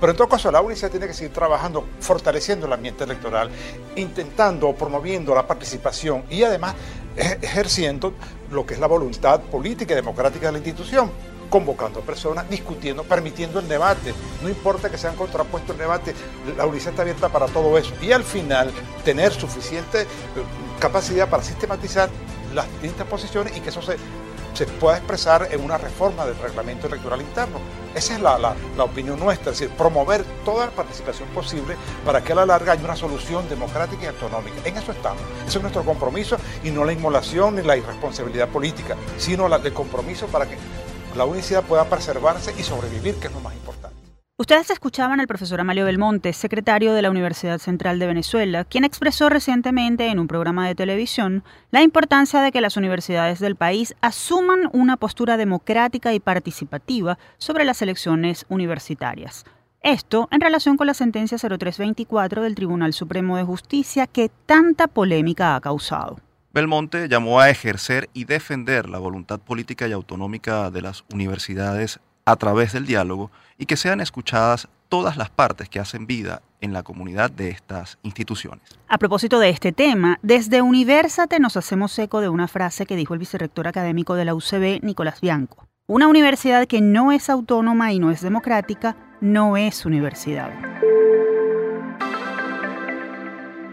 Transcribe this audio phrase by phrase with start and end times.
[0.00, 3.50] Pero en todo caso, la UNICEF tiene que seguir trabajando, fortaleciendo el ambiente electoral,
[3.96, 6.74] intentando promoviendo la participación y además
[7.16, 8.14] ejerciendo
[8.50, 11.10] lo que es la voluntad política y democrática de la institución
[11.50, 14.14] convocando personas, discutiendo, permitiendo el debate.
[14.40, 16.14] No importa que sean contrapuestos el debate,
[16.56, 17.92] la UNICEF está abierta para todo eso.
[18.00, 18.70] Y al final,
[19.04, 20.06] tener suficiente eh,
[20.78, 22.08] capacidad para sistematizar
[22.54, 23.96] las distintas posiciones y que eso se,
[24.54, 27.58] se pueda expresar en una reforma del reglamento electoral interno.
[27.94, 32.32] Esa es la, la, opinión nuestra, es decir, promover toda la participación posible para que
[32.32, 34.56] a la larga haya una solución democrática y autonómica.
[34.64, 35.22] En eso estamos.
[35.46, 39.72] Ese es nuestro compromiso y no la inmolación ni la irresponsabilidad política, sino la, el
[39.72, 40.56] compromiso para que
[41.16, 43.79] la universidad pueda preservarse y sobrevivir, que es lo más importante.
[44.40, 49.28] Ustedes escuchaban al profesor Amalio Belmonte, secretario de la Universidad Central de Venezuela, quien expresó
[49.28, 54.70] recientemente en un programa de televisión la importancia de que las universidades del país asuman
[54.72, 59.44] una postura democrática y participativa sobre las elecciones universitarias.
[59.82, 65.54] Esto en relación con la sentencia 0324 del Tribunal Supremo de Justicia que tanta polémica
[65.54, 66.18] ha causado.
[66.54, 72.36] Belmonte llamó a ejercer y defender la voluntad política y autonómica de las universidades a
[72.36, 76.82] través del diálogo y que sean escuchadas todas las partes que hacen vida en la
[76.82, 78.62] comunidad de estas instituciones.
[78.88, 83.14] A propósito de este tema, desde Universate nos hacemos eco de una frase que dijo
[83.14, 85.66] el vicerrector académico de la UCB, Nicolás Bianco.
[85.86, 90.69] Una universidad que no es autónoma y no es democrática no es universidad.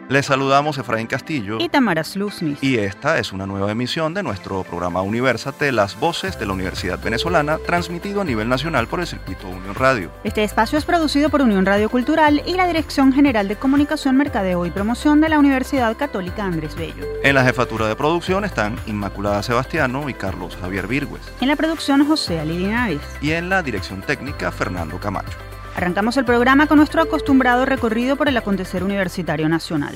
[0.09, 2.63] Les saludamos Efraín Castillo y Tamara Sluznis.
[2.63, 6.97] Y esta es una nueva emisión de nuestro programa Universate, Las Voces de la Universidad
[7.03, 10.09] Venezolana, transmitido a nivel nacional por el circuito Unión Radio.
[10.23, 14.65] Este espacio es producido por Unión Radio Cultural y la Dirección General de Comunicación, Mercadeo
[14.65, 17.05] y Promoción de la Universidad Católica Andrés Bello.
[17.21, 21.23] En la jefatura de producción están Inmaculada Sebastiano y Carlos Javier Virgües.
[21.41, 23.01] En la producción José Ali Linares.
[23.21, 25.46] Y en la dirección técnica Fernando Camacho.
[25.77, 29.93] Arrancamos el programa con nuestro acostumbrado recorrido por el acontecer universitario nacional.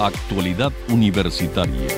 [0.00, 1.88] Actualidad universitaria.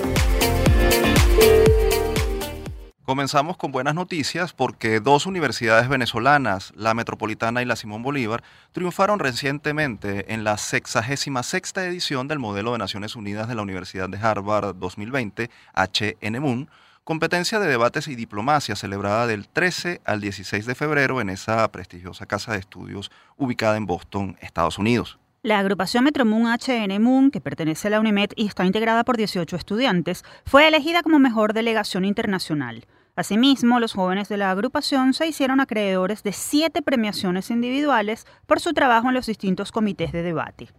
[3.05, 8.43] Comenzamos con buenas noticias porque dos universidades venezolanas, la Metropolitana y la Simón Bolívar,
[8.73, 14.19] triunfaron recientemente en la 66 edición del Modelo de Naciones Unidas de la Universidad de
[14.19, 16.69] Harvard 2020, HNMUN,
[17.05, 22.25] competencia de debates y diplomacia celebrada del 13 al 16 de febrero en esa prestigiosa
[22.25, 25.19] casa de estudios ubicada en Boston, Estados Unidos.
[25.43, 29.55] La agrupación Metromoon HN Moon, que pertenece a la UNIMED y está integrada por 18
[29.55, 32.87] estudiantes, fue elegida como mejor delegación internacional.
[33.15, 38.73] Asimismo, los jóvenes de la agrupación se hicieron acreedores de siete premiaciones individuales por su
[38.73, 40.71] trabajo en los distintos comités de debate.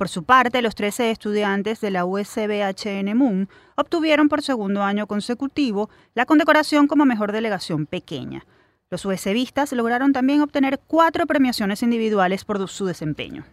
[0.00, 5.90] Por su parte, los 13 estudiantes de la USBHN Moon obtuvieron por segundo año consecutivo
[6.14, 8.46] la condecoración como mejor delegación pequeña.
[8.88, 13.44] Los USBistas lograron también obtener cuatro premiaciones individuales por su desempeño.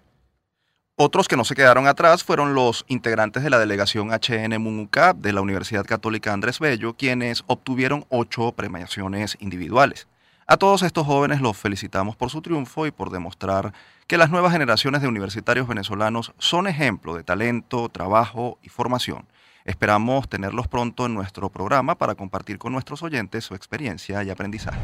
[0.95, 5.33] Otros que no se quedaron atrás fueron los integrantes de la delegación HN UCAP de
[5.33, 10.07] la Universidad Católica Andrés Bello, quienes obtuvieron ocho premiaciones individuales.
[10.49, 13.73] A todos estos jóvenes los felicitamos por su triunfo y por demostrar
[14.07, 19.27] que las nuevas generaciones de universitarios venezolanos son ejemplo de talento, trabajo y formación.
[19.65, 24.79] Esperamos tenerlos pronto en nuestro programa para compartir con nuestros oyentes su experiencia y aprendizaje.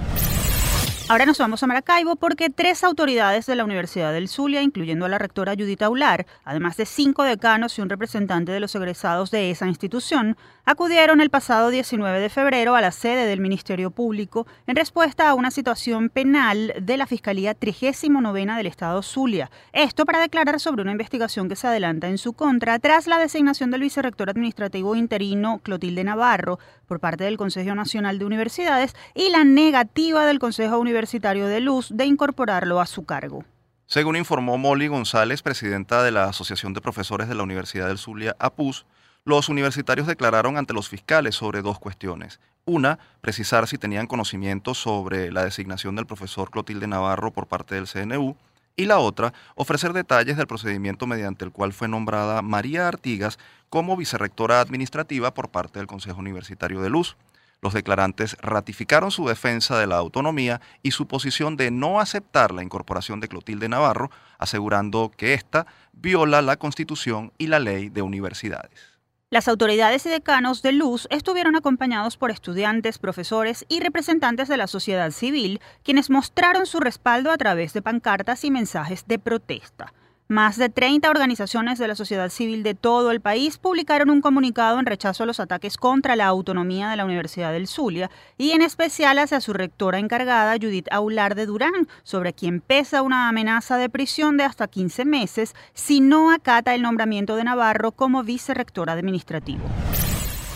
[1.08, 5.10] Ahora nos vamos a Maracaibo porque tres autoridades de la Universidad del Zulia, incluyendo a
[5.10, 9.50] la rectora Judith Aular, además de cinco decanos y un representante de los egresados de
[9.52, 10.36] esa institución,
[10.66, 15.34] acudieron el pasado 19 de febrero a la sede del Ministerio Público en respuesta a
[15.34, 19.52] una situación penal de la Fiscalía 39 del Estado Zulia.
[19.74, 23.72] Esto para declarar sobre una investigación que se adelanta en su contra tras la designación
[23.72, 29.44] del vicerrector administrativo interino Clotilde Navarro por parte del Consejo Nacional de Universidades y la
[29.44, 33.44] negativa del Consejo Universitario de Luz de incorporarlo a su cargo.
[33.86, 38.36] Según informó Molly González, presidenta de la Asociación de Profesores de la Universidad del Zulia,
[38.40, 38.86] APUS,
[39.26, 42.40] los universitarios declararon ante los fiscales sobre dos cuestiones.
[42.66, 47.88] Una, precisar si tenían conocimiento sobre la designación del profesor Clotilde Navarro por parte del
[47.88, 48.36] CNU,
[48.76, 53.38] y la otra, ofrecer detalles del procedimiento mediante el cual fue nombrada María Artigas
[53.70, 57.16] como vicerrectora administrativa por parte del Consejo Universitario de Luz.
[57.62, 62.64] Los declarantes ratificaron su defensa de la autonomía y su posición de no aceptar la
[62.64, 68.93] incorporación de Clotilde Navarro, asegurando que ésta viola la Constitución y la ley de universidades.
[69.34, 74.68] Las autoridades y decanos de Luz estuvieron acompañados por estudiantes, profesores y representantes de la
[74.68, 79.92] sociedad civil, quienes mostraron su respaldo a través de pancartas y mensajes de protesta.
[80.30, 84.80] Más de 30 organizaciones de la sociedad civil de todo el país publicaron un comunicado
[84.80, 88.62] en rechazo a los ataques contra la autonomía de la Universidad del Zulia y en
[88.62, 93.90] especial hacia su rectora encargada, Judith Aular de Durán, sobre quien pesa una amenaza de
[93.90, 99.64] prisión de hasta 15 meses si no acata el nombramiento de Navarro como vicerrector administrativo.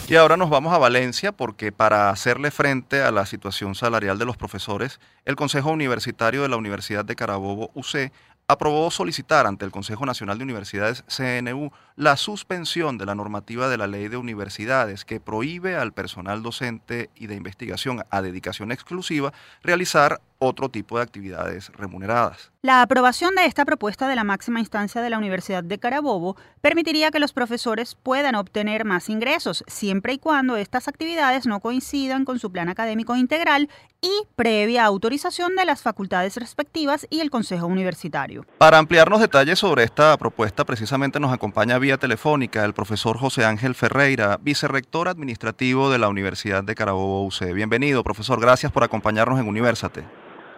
[0.10, 4.24] Y ahora nos vamos a Valencia porque para hacerle frente a la situación salarial de
[4.24, 8.14] los profesores, el Consejo Universitario de la Universidad de Carabobo, UC,
[8.50, 13.78] aprobó solicitar ante el Consejo Nacional de Universidades CNU la suspensión de la normativa de
[13.78, 19.34] la ley de universidades que prohíbe al personal docente y de investigación a dedicación exclusiva
[19.64, 22.52] realizar otro tipo de actividades remuneradas.
[22.62, 27.10] La aprobación de esta propuesta de la máxima instancia de la Universidad de Carabobo permitiría
[27.10, 32.40] que los profesores puedan obtener más ingresos, siempre y cuando estas actividades no coincidan con
[32.40, 33.70] su plan académico integral
[34.02, 38.46] y previa autorización de las facultades respectivas y el Consejo Universitario.
[38.60, 44.38] Para ampliarnos detalles sobre esta propuesta, precisamente nos acompaña telefónica el profesor José Ángel Ferreira,
[44.42, 47.54] vicerrector administrativo de la Universidad de Carabobo UC.
[47.54, 48.42] Bienvenido, profesor.
[48.42, 50.04] Gracias por acompañarnos en Universate.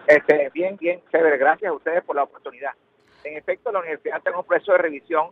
[0.08, 1.38] Este, bien, bien, chévere.
[1.38, 2.72] Gracias a ustedes por la oportunidad.
[3.22, 5.28] En efecto, la universidad tiene un proceso de revisión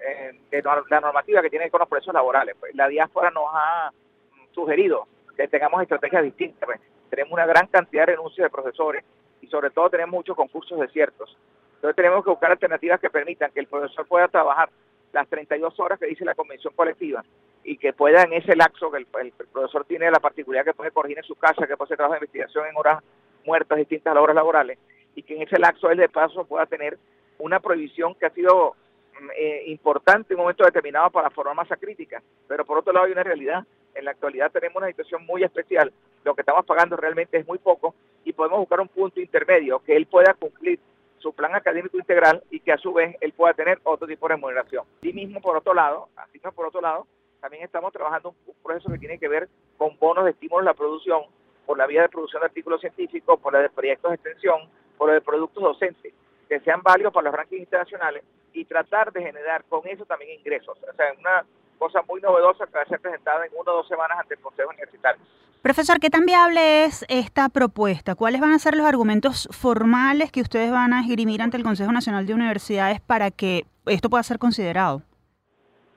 [0.00, 2.54] eh, de la normativa que tiene con los procesos laborales.
[2.60, 6.66] Pues, la diáspora nos ha mm, sugerido que tengamos estrategias distintas.
[6.66, 6.80] Pues.
[7.08, 9.02] Tenemos una gran cantidad de renuncias de profesores
[9.40, 11.34] y sobre todo tenemos muchos concursos desiertos.
[11.76, 14.68] Entonces tenemos que buscar alternativas que permitan que el profesor pueda trabajar
[15.12, 17.24] las 32 horas que dice la convención colectiva
[17.64, 20.90] y que pueda en ese lapso que el, el profesor tiene la particularidad que puede
[20.90, 23.02] corregir en su casa, que puede hacer trabajo de investigación en horas
[23.44, 24.78] muertas distintas a las horas laborales
[25.14, 26.98] y que en ese lapso él de paso pueda tener
[27.38, 28.74] una prohibición que ha sido
[29.20, 32.22] mm, eh, importante en un momento determinado para formar masa crítica.
[32.46, 33.64] Pero por otro lado hay una realidad.
[33.94, 35.92] En la actualidad tenemos una situación muy especial.
[36.24, 37.94] Lo que estamos pagando realmente es muy poco
[38.24, 40.78] y podemos buscar un punto intermedio que él pueda cumplir
[41.18, 44.34] su plan académico integral y que a su vez él pueda tener otro tipo de
[44.34, 44.84] remuneración.
[45.02, 47.06] Y mismo por otro lado, así mismo por otro lado,
[47.40, 50.74] también estamos trabajando un proceso que tiene que ver con bonos de estímulo a la
[50.74, 51.22] producción
[51.66, 55.08] por la vía de producción de artículos científicos, por la de proyectos de extensión, por
[55.08, 56.14] la de productos docentes,
[56.48, 60.78] que sean válidos para los rankings internacionales y tratar de generar con eso también ingresos.
[60.78, 61.44] O sea, una
[61.78, 64.40] cosa muy novedosa que va a ser presentada en una o dos semanas ante el
[64.40, 65.22] Consejo Universitario.
[65.62, 68.14] Profesor, ¿qué tan viable es esta propuesta?
[68.14, 71.92] ¿Cuáles van a ser los argumentos formales que ustedes van a esgrimir ante el Consejo
[71.92, 75.02] Nacional de Universidades para que esto pueda ser considerado?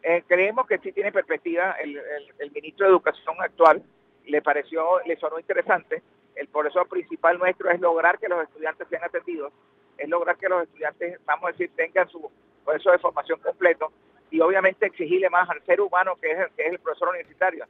[0.04, 2.00] Eh, creemos que sí tiene perspectiva el,
[2.40, 3.84] el ministro de Educación actual,
[4.26, 6.02] le pareció, le sonó interesante.
[6.36, 9.54] El profesor principal nuestro es lograr que los estudiantes sean atendidos,
[9.98, 12.32] es lograr que los estudiantes, vamos a decir, tengan su
[12.66, 13.81] proceso de formación completo
[14.46, 17.66] obviamente exigirle más al ser humano que es, el, que es el profesor universitario.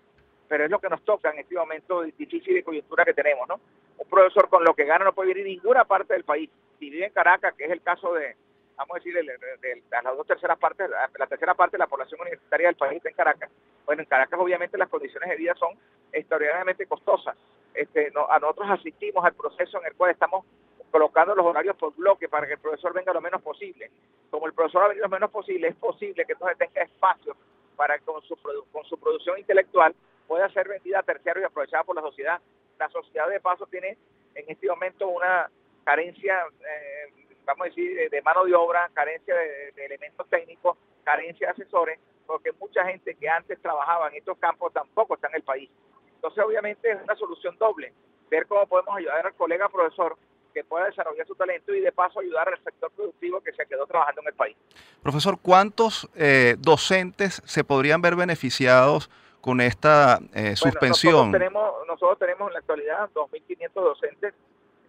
[0.47, 3.59] Pero es lo que nos toca en este momento difícil de coyuntura que tenemos, ¿no?
[3.97, 6.49] Un profesor con lo que gana no puede vivir en ninguna parte del país.
[6.79, 8.35] Si vive en Caracas, que es el caso de,
[8.75, 12.67] vamos a decir, de, las dos terceras partes, la, tercera parte de la población universitaria
[12.67, 13.49] del país está en Caracas.
[13.85, 15.77] Bueno, en Caracas obviamente las condiciones de vida son
[16.11, 17.37] extraordinariamente costosas.
[17.73, 20.45] Este, a nosotros asistimos al proceso en el cual estamos
[20.91, 23.89] colocando los horarios por bloque para que el profesor venga lo menos posible.
[24.31, 27.35] Como el profesor va a venir lo menos posible, es posible que entonces tenga espacio
[27.75, 28.35] para que con su,
[28.71, 29.93] con su producción intelectual
[30.27, 32.41] pueda ser vendida a terceros y aprovechada por la sociedad.
[32.79, 33.97] La sociedad de paso tiene
[34.33, 35.47] en este momento una
[35.83, 41.51] carencia eh, vamos a decir, de, mano de obra, carencia de, elementos técnicos, carencia de
[41.51, 45.69] asesores, porque mucha gente que antes trabajaba en estos campos tampoco está en el país.
[46.15, 47.93] Entonces, obviamente, es una solución doble,
[48.29, 50.17] ver cómo podemos ayudar al colega profesor
[50.53, 53.85] que pueda desarrollar su talento y de paso ayudar al sector productivo que se quedó
[53.85, 54.57] trabajando en el país.
[55.01, 59.09] Profesor, ¿cuántos eh, docentes se podrían ver beneficiados
[59.41, 61.31] con esta eh, suspensión?
[61.31, 64.33] nosotros, tenemos, nosotros tenemos en la actualidad 2.500 docentes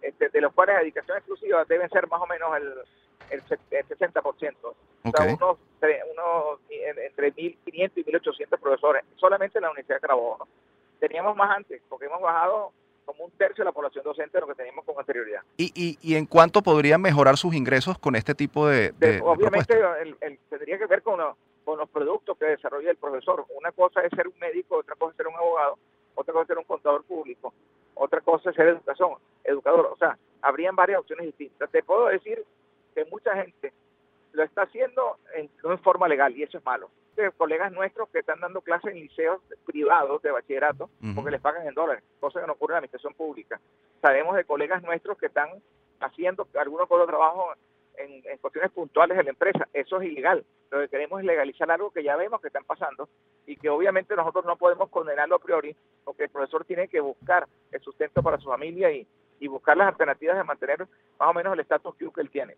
[0.01, 2.73] este, de los cuales la dedicación exclusiva deben ser más o menos el,
[3.29, 4.55] el, 60%.
[4.61, 5.57] O sea, unos,
[6.11, 10.47] unos, entre 1.500 y 1.800 profesores, solamente en la Universidad de Carabobo.
[10.99, 12.71] Teníamos más antes, porque hemos bajado
[13.05, 15.41] como un tercio de la población docente de lo que teníamos con anterioridad.
[15.57, 19.79] ¿Y, y, y en cuánto podrían mejorar sus ingresos con este tipo de, de, Obviamente
[20.01, 21.19] el, tendría que ver con,
[21.63, 23.45] con los productos que desarrolla el profesor.
[23.57, 25.77] Una cosa es ser un médico, otra cosa es ser un abogado,
[26.15, 27.53] otra cosa es ser un contador público
[27.95, 29.89] otra cosa es ser educación, educador.
[29.91, 31.69] O sea, habrían varias opciones distintas.
[31.71, 32.43] Te puedo decir
[32.95, 33.73] que mucha gente
[34.33, 36.89] lo está haciendo en, no en forma legal y eso es malo.
[37.17, 41.67] Hay colegas nuestros que están dando clases en liceos privados de bachillerato porque les pagan
[41.67, 43.59] en dólares, cosa que no ocurre en la administración pública.
[44.01, 45.49] Sabemos de colegas nuestros que están
[45.99, 47.53] haciendo algunos de trabajo
[47.97, 49.67] en, en, cuestiones puntuales de la empresa.
[49.73, 50.43] Eso es ilegal.
[50.71, 53.07] Lo que queremos es legalizar algo que ya vemos que están pasando
[53.45, 57.47] y que obviamente nosotros no podemos condenarlo a priori porque el profesor tiene que buscar
[57.71, 59.07] el sustento para su familia y,
[59.39, 62.55] y buscar las alternativas de mantener más o menos el estatus quo que él tiene.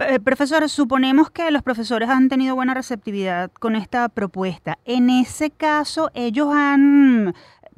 [0.00, 4.78] Eh, profesor, suponemos que los profesores han tenido buena receptividad con esta propuesta.
[4.86, 7.34] En ese caso, ellos han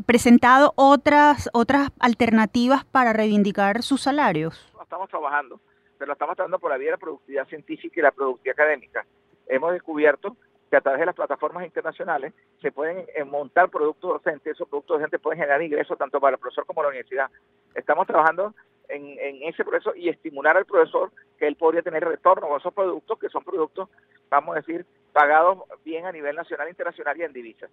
[0.07, 4.73] presentado otras otras alternativas para reivindicar sus salarios.
[4.81, 5.61] Estamos trabajando,
[5.99, 9.05] pero estamos trabajando por la vía de la productividad científica y la productividad académica.
[9.49, 10.37] Hemos descubierto
[10.71, 14.99] que a través de las plataformas internacionales se pueden eh, montar productos docentes, esos productos
[14.99, 17.29] docentes pueden generar ingresos tanto para el profesor como la universidad.
[17.75, 18.55] Estamos trabajando
[18.89, 23.19] en, ese proceso y estimular al profesor que él podría tener retorno con esos productos
[23.19, 23.89] que son productos,
[24.31, 27.71] vamos a decir, pagados bien a nivel nacional, internacional y en divisas.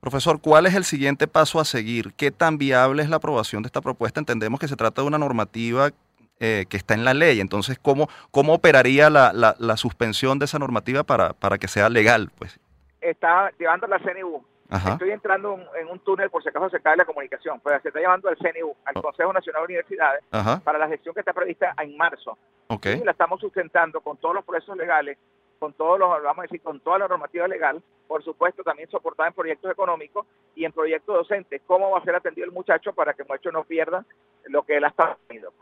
[0.00, 2.12] Profesor, ¿cuál es el siguiente paso a seguir?
[2.16, 4.20] ¿Qué tan viable es la aprobación de esta propuesta?
[4.20, 5.90] Entendemos que se trata de una normativa
[6.38, 10.58] eh, que está en la ley, entonces, ¿cómo, cómo operaría la, la, suspensión de esa
[10.58, 12.30] normativa para, para que sea legal?
[12.38, 12.60] Pues?
[13.00, 17.04] Está llevando la CNU, Estoy entrando en un túnel por si acaso se cae la
[17.04, 19.02] comunicación, pero se está llamando al CNU, al oh.
[19.02, 20.24] Consejo Nacional de Universidades,
[20.64, 22.36] para la gestión que está prevista en marzo.
[22.68, 25.18] Y la estamos sustentando con todos los procesos legales,
[25.58, 29.28] con todos los, vamos a decir, con toda la normativa legal, por supuesto también soportada
[29.28, 31.62] en proyectos económicos y en proyectos docentes.
[31.66, 34.04] ¿Cómo va a ser atendido el muchacho para que el muchacho no pierda
[34.46, 35.52] lo que él ha estado teniendo?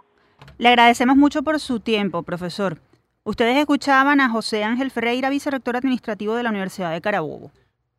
[0.59, 2.79] Le agradecemos mucho por su tiempo, profesor.
[3.23, 7.51] Ustedes escuchaban a José Ángel Ferreira, vicerrector administrativo de la Universidad de Carabobo.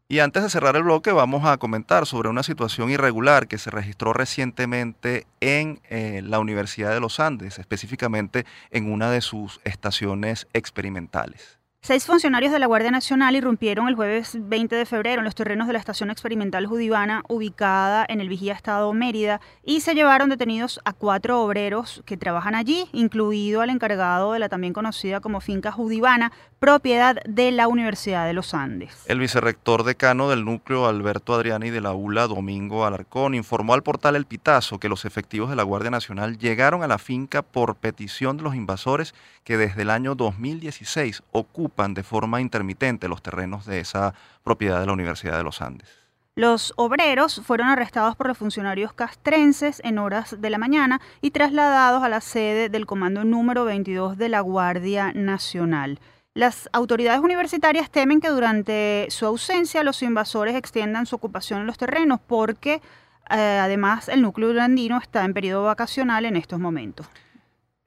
[0.07, 3.71] Y antes de cerrar el bloque vamos a comentar sobre una situación irregular que se
[3.71, 10.47] registró recientemente en eh, la Universidad de los Andes, específicamente en una de sus estaciones
[10.53, 11.57] experimentales.
[11.85, 15.67] Seis funcionarios de la Guardia Nacional irrumpieron el jueves 20 de febrero en los terrenos
[15.67, 20.79] de la Estación Experimental Judivana, ubicada en el Vigía Estado Mérida, y se llevaron detenidos
[20.83, 25.71] a cuatro obreros que trabajan allí, incluido al encargado de la también conocida como Finca
[25.71, 29.05] Judivana, propiedad de la Universidad de los Andes.
[29.05, 34.15] El vicerrector decano del núcleo, Alberto Adriani de la ULA, Domingo Alarcón, informó al portal
[34.15, 38.37] El Pitazo que los efectivos de la Guardia Nacional llegaron a la finca por petición
[38.37, 39.13] de los invasores
[39.43, 44.13] que desde el año 2016 ocupan de forma intermitente los terrenos de esa
[44.43, 45.89] propiedad de la Universidad de los Andes.
[46.35, 52.03] Los obreros fueron arrestados por los funcionarios castrenses en horas de la mañana y trasladados
[52.03, 55.99] a la sede del Comando número 22 de la Guardia Nacional.
[56.33, 61.77] Las autoridades universitarias temen que durante su ausencia los invasores extiendan su ocupación en los
[61.77, 62.81] terrenos porque
[63.29, 67.07] eh, además el núcleo andino está en periodo vacacional en estos momentos.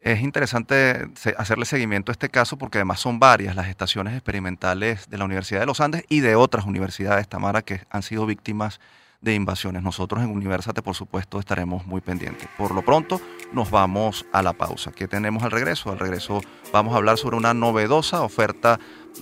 [0.01, 5.19] Es interesante hacerle seguimiento a este caso porque además son varias las estaciones experimentales de
[5.19, 8.81] la Universidad de los Andes y de otras universidades, Tamara, que han sido víctimas
[9.21, 9.83] de invasiones.
[9.83, 12.49] Nosotros en Universate, por supuesto, estaremos muy pendientes.
[12.57, 13.21] Por lo pronto,
[13.53, 14.93] nos vamos a la pausa.
[14.93, 15.91] ¿Qué tenemos al regreso?
[15.91, 18.79] Al regreso vamos a hablar sobre una novedosa oferta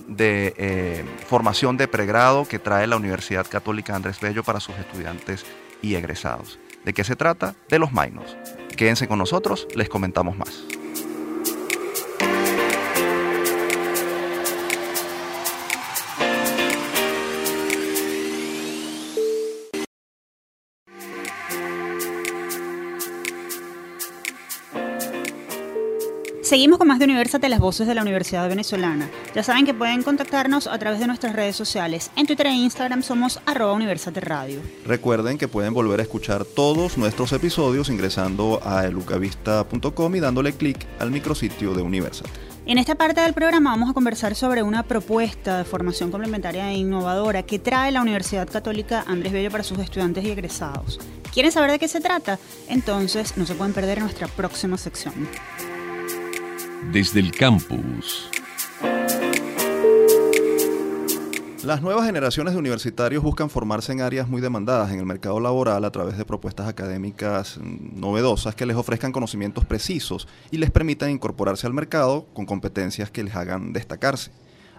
[0.07, 5.45] de eh, formación de pregrado que trae la Universidad Católica Andrés Bello para sus estudiantes
[5.81, 6.59] y egresados.
[6.85, 7.55] ¿De qué se trata?
[7.69, 8.37] De los minors.
[8.75, 10.65] Quédense con nosotros, les comentamos más.
[26.47, 29.09] Seguimos con más de Universate, las voces de la Universidad Venezolana.
[29.35, 32.09] Ya saben que pueden contactarnos a través de nuestras redes sociales.
[32.15, 34.61] En Twitter e Instagram somos arroba Universate Radio.
[34.85, 40.87] Recuerden que pueden volver a escuchar todos nuestros episodios ingresando a elucavista.com y dándole clic
[40.99, 42.29] al micrositio de Universate.
[42.65, 46.77] En esta parte del programa vamos a conversar sobre una propuesta de formación complementaria e
[46.77, 50.97] innovadora que trae la Universidad Católica Andrés Bello para sus estudiantes y egresados.
[51.33, 52.39] ¿Quieren saber de qué se trata?
[52.69, 55.27] Entonces no se pueden perder nuestra próxima sección
[56.91, 58.29] desde el campus.
[61.67, 65.83] Las nuevas generaciones de universitarios buscan formarse en áreas muy demandadas en el mercado laboral
[65.83, 71.09] a través de propuestas académicas mm, novedosas que les ofrezcan conocimientos precisos y les permitan
[71.09, 74.31] incorporarse al mercado con competencias que les hagan destacarse.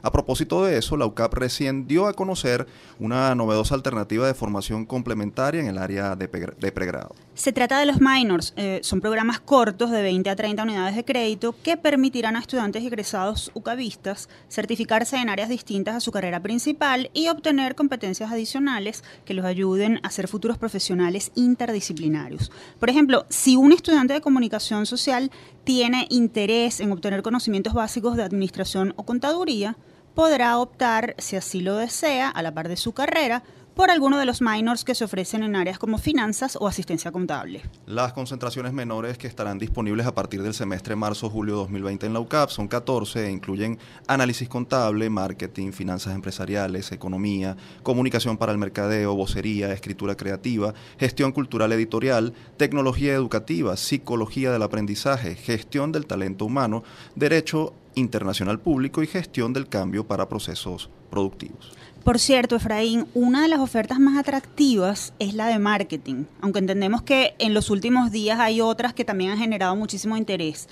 [0.02, 2.66] A propósito de eso, la UCAP recién dio a conocer
[2.98, 7.14] una novedosa alternativa de formación complementaria en el área de, pregrado.
[7.34, 11.04] Se trata de los minors, eh, son programas cortos de 20 a 30 unidades de
[11.04, 17.10] crédito que permitirán a estudiantes egresados UCABistas certificarse en áreas distintas a su carrera principal
[17.14, 22.50] y obtener competencias adicionales que los ayuden a ser futuros profesionales interdisciplinarios.
[22.78, 25.30] Por ejemplo, si un estudiante de comunicación social
[25.68, 29.76] tiene interés en obtener conocimientos básicos de administración o contaduría,
[30.14, 33.42] podrá optar, si así lo desea, a la par de su carrera,
[33.78, 37.62] por alguno de los minors que se ofrecen en áreas como finanzas o asistencia contable.
[37.86, 42.50] Las concentraciones menores que estarán disponibles a partir del semestre marzo-julio 2020 en la UCAP
[42.50, 49.72] son 14 e incluyen análisis contable, marketing, finanzas empresariales, economía, comunicación para el mercadeo, vocería,
[49.72, 56.82] escritura creativa, gestión cultural editorial, tecnología educativa, psicología del aprendizaje, gestión del talento humano,
[57.14, 61.77] derecho internacional público y gestión del cambio para procesos productivos.
[62.08, 67.02] Por cierto, Efraín, una de las ofertas más atractivas es la de marketing, aunque entendemos
[67.02, 70.70] que en los últimos días hay otras que también han generado muchísimo interés.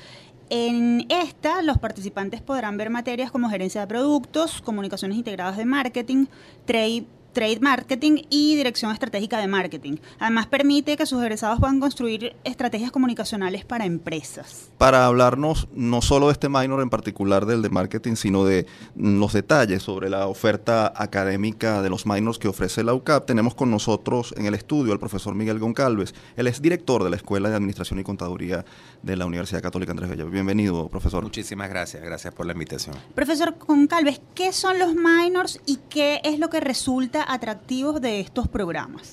[0.48, 6.24] En esta, los participantes podrán ver materias como gerencia de productos, comunicaciones integradas de marketing,
[6.64, 7.04] trade
[7.36, 9.96] Trade Marketing y Dirección Estratégica de Marketing.
[10.18, 14.70] Además, permite que sus egresados puedan construir estrategias comunicacionales para empresas.
[14.78, 18.64] Para hablarnos no solo de este minor en particular del de marketing, sino de
[18.94, 23.70] los detalles sobre la oferta académica de los minors que ofrece la UCAP, tenemos con
[23.70, 26.14] nosotros en el estudio al profesor Miguel Goncalves.
[26.36, 28.64] Él es director de la Escuela de Administración y Contaduría
[29.02, 30.30] de la Universidad Católica Andrés Bello.
[30.30, 31.22] Bienvenido, profesor.
[31.22, 32.96] Muchísimas gracias, gracias por la invitación.
[33.14, 38.48] Profesor Goncalves, ¿qué son los minors y qué es lo que resulta atractivos de estos
[38.48, 39.12] programas?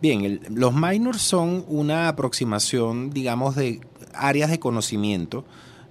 [0.00, 3.80] Bien, los minors son una aproximación, digamos, de
[4.14, 5.44] áreas de conocimiento,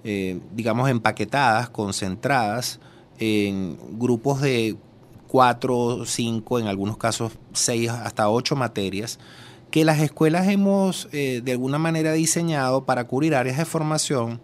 [0.04, 2.78] eh, digamos, empaquetadas, concentradas
[3.18, 4.76] en grupos de
[5.28, 9.18] cuatro, cinco, en algunos casos seis hasta ocho materias,
[9.70, 14.42] que las escuelas hemos eh, de alguna manera diseñado para cubrir áreas de formación,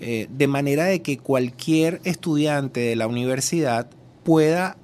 [0.00, 3.90] eh, de manera de que cualquier estudiante de la universidad
[4.22, 4.76] pueda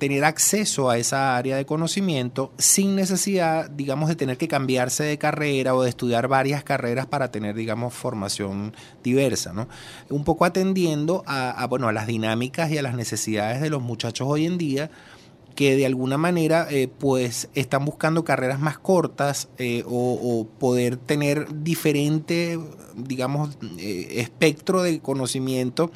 [0.00, 5.18] tener acceso a esa área de conocimiento sin necesidad, digamos, de tener que cambiarse de
[5.18, 9.68] carrera o de estudiar varias carreras para tener, digamos, formación diversa, ¿no?
[10.08, 14.26] Un poco atendiendo a, bueno, a las dinámicas y a las necesidades de los muchachos
[14.28, 14.90] hoy en día
[15.54, 21.46] que de alguna manera eh, pues están buscando carreras más cortas eh, o, poder tener
[21.62, 22.58] diferente,
[22.96, 25.90] digamos, eh, espectro de conocimiento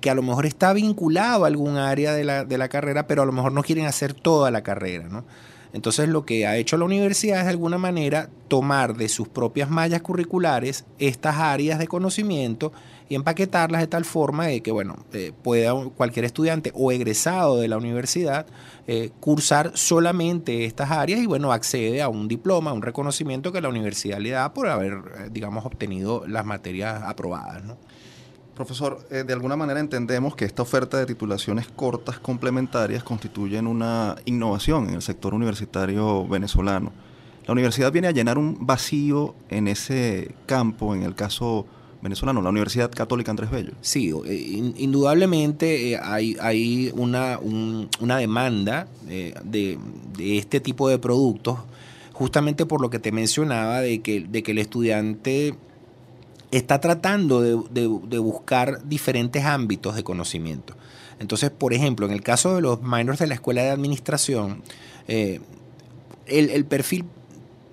[0.00, 3.22] que a lo mejor está vinculado a algún área de la, de la, carrera, pero
[3.22, 5.24] a lo mejor no quieren hacer toda la carrera, ¿no?
[5.72, 9.70] Entonces lo que ha hecho la universidad es de alguna manera tomar de sus propias
[9.70, 12.72] mallas curriculares estas áreas de conocimiento
[13.08, 17.68] y empaquetarlas de tal forma de que bueno, eh, pueda cualquier estudiante o egresado de
[17.68, 18.46] la universidad
[18.86, 23.68] eh, cursar solamente estas áreas y bueno, accede a un diploma, un reconocimiento que la
[23.68, 27.64] universidad le da por haber, digamos, obtenido las materias aprobadas.
[27.64, 27.76] ¿no?
[28.58, 34.16] Profesor, eh, de alguna manera entendemos que esta oferta de titulaciones cortas complementarias constituyen una
[34.24, 36.90] innovación en el sector universitario venezolano.
[37.46, 41.66] La universidad viene a llenar un vacío en ese campo, en el caso
[42.02, 43.74] venezolano, la Universidad Católica Andrés Bello.
[43.80, 49.78] Sí, eh, indudablemente eh, hay, una, una, demanda de,
[50.18, 51.60] este tipo de productos,
[52.12, 55.54] justamente por lo que te mencionaba, de que, de que el estudiante
[56.50, 60.74] está tratando de, buscar diferentes ámbitos de conocimiento.
[61.18, 64.62] Entonces, por ejemplo, en el caso de los minors de la escuela de administración,
[65.08, 65.40] eh,
[66.26, 67.04] el, perfil,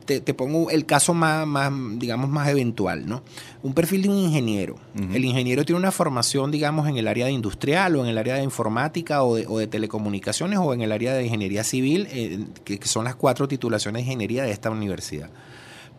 [0.06, 3.22] te, pongo el caso más, más, digamos, más eventual, ¿no?
[3.62, 4.78] Un perfil de un ingeniero.
[4.96, 8.36] El ingeniero tiene una formación, digamos, en el área de industrial o en el área
[8.36, 13.06] de informática o de, telecomunicaciones o en el área de ingeniería civil, eh, que son
[13.06, 15.30] las cuatro titulaciones de ingeniería de esta universidad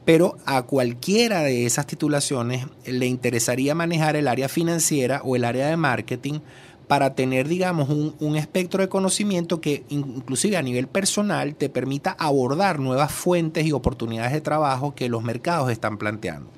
[0.07, 5.67] pero a cualquiera de esas titulaciones le interesaría manejar el área financiera o el área
[5.67, 6.39] de marketing
[6.87, 12.79] para tener, digamos, un, espectro de conocimiento que inclusive a nivel personal te permita abordar
[12.79, 16.49] nuevas fuentes y oportunidades de trabajo que los mercados están planteando.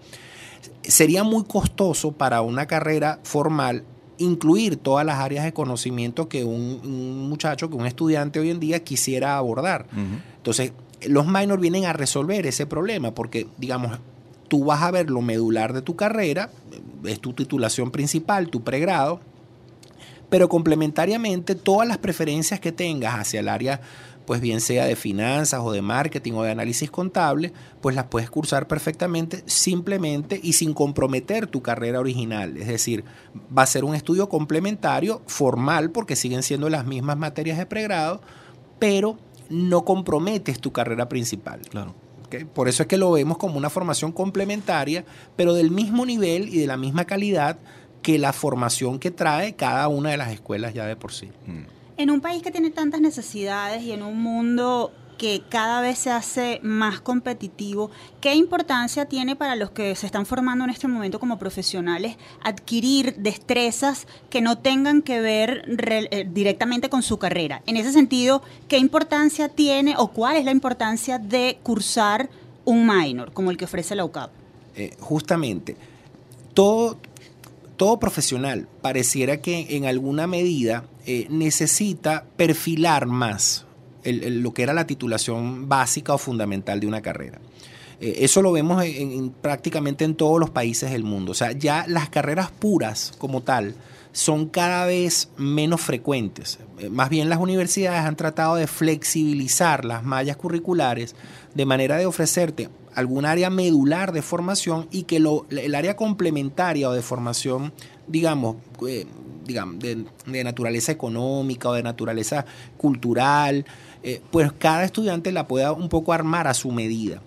[0.82, 3.82] Sería muy costoso para una carrera formal
[4.18, 8.84] incluir todas las áreas de conocimiento que un, muchacho, que un estudiante hoy en día
[8.84, 9.86] quisiera abordar.
[10.36, 10.72] Entonces,
[11.06, 13.98] los minors vienen a resolver ese problema porque, digamos,
[14.48, 16.50] tú vas a ver lo medular de tu carrera,
[17.04, 19.20] es tu titulación principal, tu pregrado,
[20.28, 23.80] pero complementariamente todas las preferencias que tengas hacia el área,
[24.26, 28.28] pues bien sea de finanzas o de marketing o de análisis contable, pues las puedes
[28.28, 32.58] cursar perfectamente simplemente y sin comprometer tu carrera original.
[32.58, 33.04] Es decir,
[33.56, 38.20] va a ser un estudio complementario, formal, porque siguen siendo las mismas materias de pregrado,
[38.78, 41.60] pero no comprometes tu carrera principal.
[41.68, 41.94] Claro.
[42.54, 45.04] Por eso es que lo vemos como una formación complementaria,
[45.36, 47.58] pero del mismo nivel y de la misma calidad
[48.02, 51.30] que la formación que trae cada una de las escuelas ya de por sí.
[51.46, 51.62] Mm.
[51.96, 56.10] En un país que tiene tantas necesidades y en un mundo que cada vez se
[56.10, 61.20] hace más competitivo, ¿qué importancia tiene para los que se están formando en este momento
[61.20, 67.62] como profesionales adquirir destrezas que no tengan que ver eh, directamente con su carrera?
[67.66, 72.30] En ese sentido, ¿qué importancia tiene o cuál es la importancia de cursar
[72.64, 74.30] un minor como el que ofrece la UCAP?
[74.76, 75.76] Eh, justamente,
[76.54, 76.96] todo,
[77.76, 83.64] todo profesional pareciera que en alguna medida eh, necesita perfilar más
[84.12, 87.40] lo que era la titulación básica o fundamental de una carrera.
[88.00, 91.32] Eh, eso lo vemos en, prácticamente en todos los países del mundo.
[91.32, 93.74] O sea, ya las carreras puras como tal
[94.12, 96.58] son cada vez menos frecuentes.
[96.78, 101.14] Eh, más bien las universidades han tratado de flexibilizar las mallas curriculares
[101.54, 106.88] de manera de ofrecerte algún área medular de formación y que lo, el área complementaria
[106.88, 107.72] o de formación,
[108.08, 108.56] digamos,
[108.88, 109.06] eh,
[109.44, 110.04] digamos de,
[110.42, 112.44] naturaleza económica o de naturaleza
[112.76, 113.64] cultural,
[114.02, 117.20] eh, pues cada estudiante la pueda un poco armar a su medida.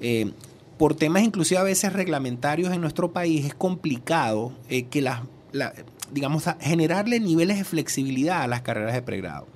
[0.00, 0.32] Eh,
[0.78, 5.20] por temas inclusive a veces reglamentarios en nuestro país es complicado que las,
[6.12, 9.46] digamos, generarle niveles de flexibilidad a las carreras de pregrado.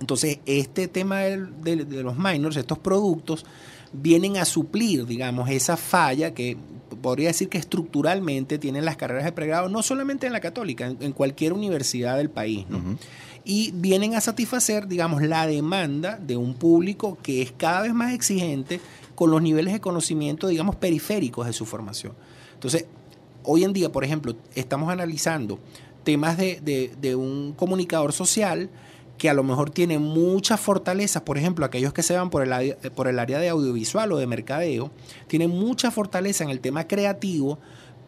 [0.00, 3.44] Entonces, este tema de los minors, estos productos,
[3.92, 6.56] vienen a suplir, digamos, esa falla que
[7.00, 11.12] podría decir que estructuralmente tienen las carreras de pregrado, no solamente en la católica, en,
[11.12, 12.66] cualquier universidad del país,
[13.48, 18.12] Y vienen a satisfacer, digamos, la demanda de un público que es cada vez más
[18.12, 18.78] exigente
[19.14, 22.12] con los niveles de conocimiento, digamos, periféricos de su formación.
[22.52, 22.84] Entonces,
[23.44, 25.58] hoy en día, por ejemplo, estamos analizando
[26.04, 28.68] temas de, de un comunicador social,
[29.16, 32.76] que a lo mejor tiene muchas fortalezas, por ejemplo, aquellos que se van por el,
[32.94, 34.90] por el área de audiovisual o de mercadeo,
[35.26, 37.58] tienen mucha fortaleza en el tema creativo,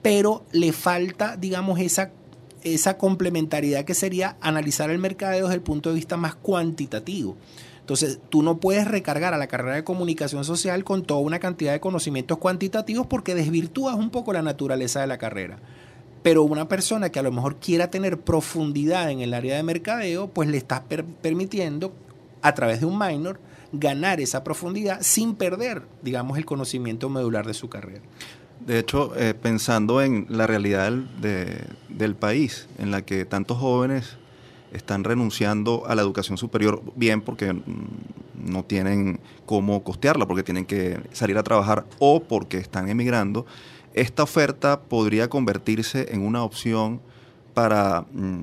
[0.03, 2.13] pero le falta, digamos, esa,
[2.63, 7.37] esa complementariedad que sería analizar el mercadeo desde el punto de vista más cuantitativo.
[7.81, 11.73] Entonces, tú no puedes recargar a la carrera de comunicación social con toda una cantidad
[11.73, 15.59] de conocimientos cuantitativos porque desvirtúas un poco la naturaleza de la carrera.
[16.23, 20.29] Pero una persona que a lo mejor quiera tener profundidad en el área de mercadeo,
[20.29, 20.83] pues le estás
[21.21, 21.93] permitiendo
[22.43, 23.41] a través de un minor
[23.73, 28.03] ganar esa profundidad sin perder, digamos, el conocimiento medular de su carrera.
[28.67, 34.19] De hecho, eh, pensando en la realidad del, país, en la que tantos jóvenes
[34.73, 37.59] están renunciando a la educación superior, bien porque
[38.37, 43.47] no tienen cómo costearla, porque tienen que salir a trabajar o porque están emigrando,
[43.95, 47.01] esta oferta podría convertirse en una opción
[47.55, 48.43] para mm,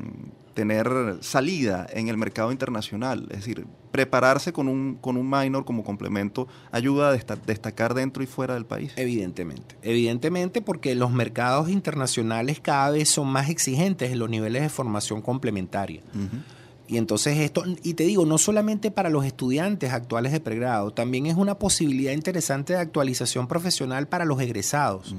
[0.53, 3.27] tener salida en el mercado internacional.
[3.29, 3.65] Es decir,
[3.97, 8.67] prepararse con un, con un minor como complemento ayuda a destacar dentro y fuera del
[8.67, 8.93] país.
[8.95, 14.69] Evidentemente, evidentemente porque los mercados internacionales cada vez son más exigentes en los niveles de
[14.69, 16.03] formación complementaria.
[16.87, 21.25] Y entonces esto, y te digo, no solamente para los estudiantes actuales de pregrado, también
[21.25, 25.15] es una posibilidad interesante de actualización profesional para los egresados.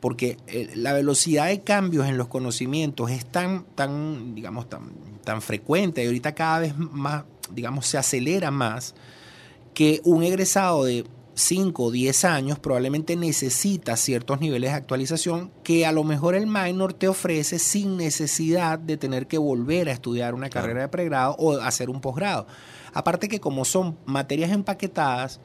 [0.00, 4.90] Porque eh, la velocidad de cambios en los conocimientos es tan, tan, digamos, tan,
[5.22, 8.94] tan frecuente y ahorita cada vez más, digamos, se acelera más
[9.74, 11.04] que un egresado de
[11.38, 16.46] 5 o 10 años probablemente necesita ciertos niveles de actualización que a lo mejor el
[16.46, 21.36] minor te ofrece sin necesidad de tener que volver a estudiar una carrera de pregrado
[21.38, 22.46] o hacer un posgrado.
[22.92, 25.40] Aparte que como son materias empaquetadas,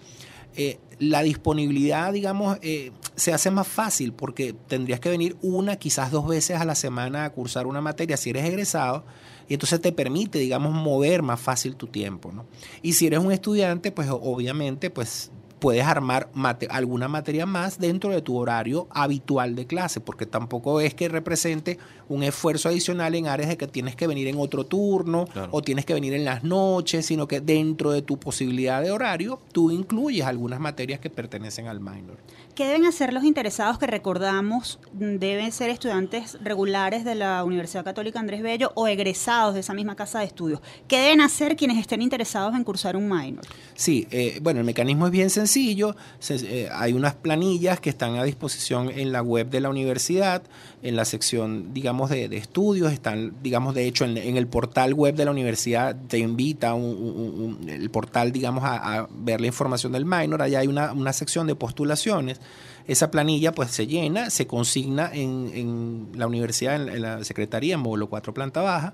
[0.56, 6.12] eh, la disponibilidad, digamos, eh, se hace más fácil porque tendrías que venir una, quizás
[6.12, 9.04] dos veces a la semana a cursar una materia si eres egresado
[9.48, 12.46] y entonces te permite, digamos, mover más fácil tu tiempo, ¿no?
[12.82, 15.32] Y si eres un estudiante, pues obviamente, pues
[15.64, 16.30] puedes armar
[16.70, 21.80] alguna materia más dentro de tu horario habitual de clase, porque tampoco es que represente
[22.10, 25.86] un esfuerzo adicional en áreas de que tienes que venir en otro turno o tienes
[25.86, 30.26] que venir en las noches, sino que dentro de tu posibilidad de horario tú incluyes
[30.26, 32.18] algunas materias que pertenecen al minor.
[32.56, 38.20] ¿Qué deben hacer los interesados que recordamos deben ser estudiantes regulares de la Universidad Católica
[38.20, 40.62] Andrés Bello o egresados de esa misma casa de estudios?
[40.88, 43.44] ¿Qué deben hacer quienes estén interesados en cursar un minor?
[43.74, 45.96] Sí, eh, bueno, el mecanismo es bien sencillo.
[46.30, 50.44] Eh, hay unas planillas que están a disposición en la web de la universidad,
[50.84, 52.92] en la sección, digamos, de, estudios.
[52.94, 58.32] Están, digamos, de hecho, en, el portal web de la universidad te invita el portal,
[58.32, 60.42] digamos, a, ver la información del minor.
[60.42, 62.40] Allá hay una, una sección de postulaciones
[62.88, 68.10] esa planilla pues se llena, se consigna en, la universidad, en, la secretaría, en módulo
[68.10, 68.94] 4 planta baja,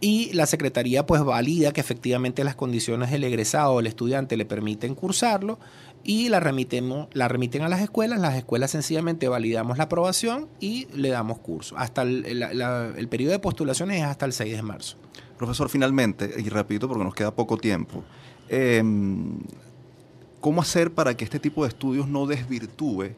[0.00, 4.46] y la secretaría pues valida que efectivamente las condiciones del egresado o el estudiante le
[4.46, 5.58] permiten cursarlo
[6.04, 10.86] y la, remitemos, la remiten a las escuelas, las escuelas sencillamente validamos la aprobación y
[10.94, 11.76] le damos curso.
[11.78, 14.96] Hasta el, el periodo de postulaciones es hasta el 6 de marzo.
[15.38, 18.04] Profesor, finalmente, y repito porque nos queda poco tiempo,
[18.48, 18.82] eh,
[20.42, 23.12] ¿Cómo hacer para que este tipo de estudios no desvirtúe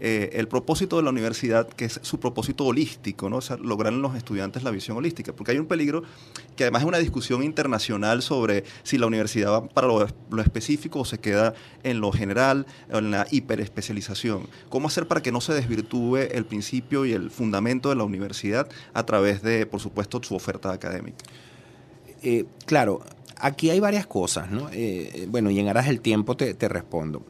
[0.00, 3.38] eh, el propósito de la universidad, que es su propósito holístico, ¿no?
[3.62, 5.32] lograr en los estudiantes la visión holística?
[5.32, 6.02] Porque hay un peligro
[6.56, 11.04] que además es una discusión internacional sobre si la universidad va para lo, específico o
[11.04, 14.48] se queda en lo general, en la hiperespecialización.
[14.68, 18.68] ¿Cómo hacer para que no se desvirtúe el principio y el fundamento de la universidad
[18.92, 21.24] a través de, por supuesto, su oferta académica?
[22.22, 23.00] Eh, claro,
[23.38, 24.68] aquí hay varias cosas, ¿no?
[24.72, 27.24] Eh, bueno, y en aras del tiempo te, respondo.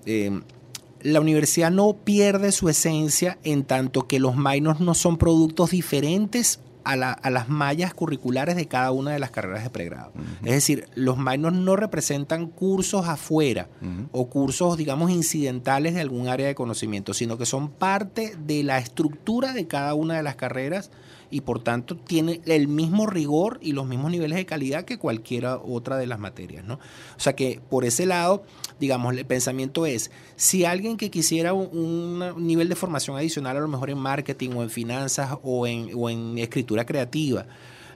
[1.04, 6.60] La universidad no pierde su esencia en tanto que los minors no son productos diferentes
[6.82, 10.12] a, las mallas curriculares de cada una de las carreras de pregrado.
[10.44, 13.68] Es decir, los minors no representan cursos afuera
[14.12, 18.78] o cursos, digamos, incidentales de algún área de conocimiento, sino que son parte de la
[18.78, 20.90] estructura de cada una de las carreras
[21.34, 25.56] y por tanto tiene el mismo rigor y los mismos niveles de calidad que cualquiera
[25.56, 26.64] otra de las materias.
[26.64, 26.74] ¿no?
[26.74, 28.44] O sea que por ese lado,
[28.78, 33.66] digamos, el pensamiento es, si alguien que quisiera un, nivel de formación adicional, a lo
[33.66, 37.46] mejor en marketing o en finanzas o en, o en escritura creativa,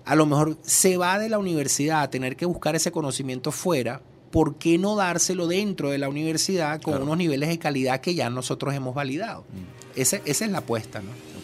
[0.04, 4.02] a lo mejor se va de la universidad a tener que buscar ese conocimiento fuera,
[4.32, 8.30] ¿por qué no dárselo dentro de la universidad con unos niveles de calidad que ya
[8.30, 9.42] nosotros hemos validado?
[9.42, 10.00] Mm.
[10.00, 11.37] esa es la apuesta, ¿no?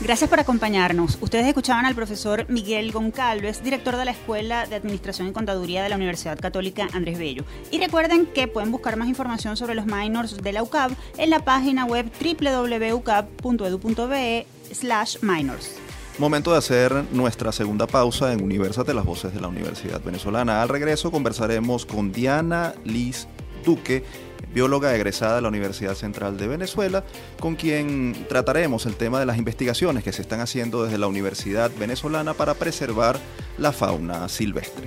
[0.00, 1.16] Gracias por acompañarnos.
[1.22, 5.88] Ustedes escuchaban al profesor Miguel Goncalves, director de la Escuela de Administración y Contaduría de
[5.88, 7.44] la Universidad Católica Andrés Bello.
[7.70, 11.40] Y recuerden que pueden buscar más información sobre los minors de la UCAB en la
[11.40, 15.76] página web www.ucab.edu.be slash minors.
[16.18, 20.60] Momento de hacer nuestra segunda pausa en Universate, las voces de la Universidad Venezolana.
[20.60, 23.28] Al regreso conversaremos con Diana Liz
[23.64, 24.04] Duque,
[24.52, 27.04] bióloga egresada de la Universidad Central de Venezuela,
[27.40, 31.70] con quien trataremos el tema de las investigaciones que se están haciendo desde la Universidad
[31.78, 33.18] Venezolana para preservar
[33.58, 34.86] la fauna silvestre.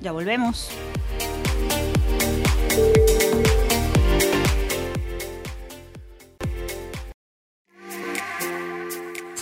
[0.00, 0.70] Ya volvemos.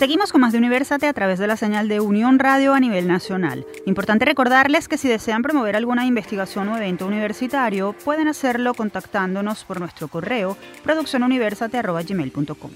[0.01, 3.07] Seguimos con más de Universate a través de la señal de Unión Radio a nivel
[3.07, 3.67] nacional.
[3.85, 9.79] Importante recordarles que si desean promover alguna investigación o evento universitario, pueden hacerlo contactándonos por
[9.79, 12.71] nuestro correo produccionuniversate.gmail.com.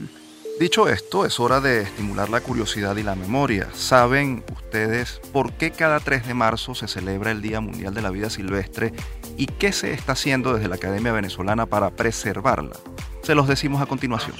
[0.59, 3.69] Dicho esto, es hora de estimular la curiosidad y la memoria.
[3.73, 8.11] ¿Saben ustedes por qué cada 3 de marzo se celebra el Día Mundial de la
[8.11, 8.93] Vida Silvestre
[9.35, 12.75] y qué se está haciendo desde la Academia Venezolana para preservarla?
[13.23, 14.35] Se los decimos a continuación.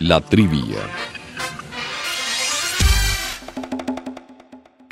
[0.00, 0.80] La trivia.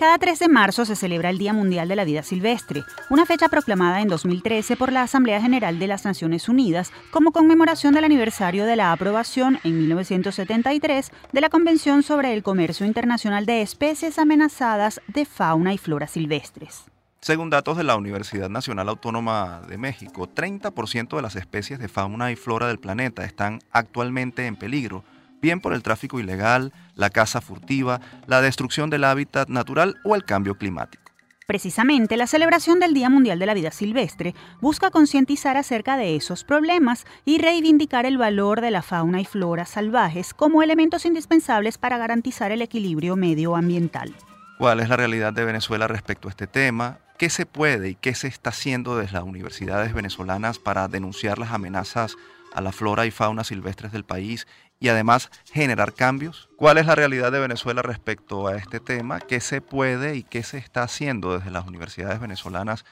[0.05, 3.49] Cada 3 de marzo se celebra el Día Mundial de la Vida Silvestre, una fecha
[3.49, 8.67] proclamada en 2013 por la Asamblea General de las Naciones Unidas como conmemoración del aniversario
[8.67, 15.01] de la aprobación en 1973 de la Convención sobre el Comercio Internacional de Especies Amenazadas
[15.07, 16.85] de Fauna y Flora Silvestres.
[17.23, 22.31] Según datos de la Universidad Nacional Autónoma de México, 30% de las especies de fauna
[22.31, 25.03] y flora del planeta están actualmente en peligro
[25.45, 30.25] bien por el tráfico ilegal, la caza furtiva, la destrucción del hábitat natural o el
[30.25, 31.05] cambio climático.
[31.47, 36.45] Precisamente, la celebración del Día Mundial de la Vida Silvestre busca concientizar acerca de esos
[36.45, 41.99] problemas y reivindicar el valor de la fauna y flora salvajes como elementos indispensables para
[41.99, 44.15] garantizar el equilibrio medioambiental.
[44.57, 47.01] ¿Cuál es la realidad de Venezuela respecto a este tema?
[47.19, 51.53] ¿Qué se puede y qué se está haciendo desde las universidades venezolanas para denunciar las
[51.53, 52.17] amenazas
[52.55, 54.47] a la flora y fauna silvestres del país
[54.85, 56.51] y además generar cambios?
[56.57, 59.19] ¿Cuál es la realidad de Venezuela respecto a este tema?
[59.19, 62.85] ¿Qué se puede y qué se está haciendo desde las universidades venezolanas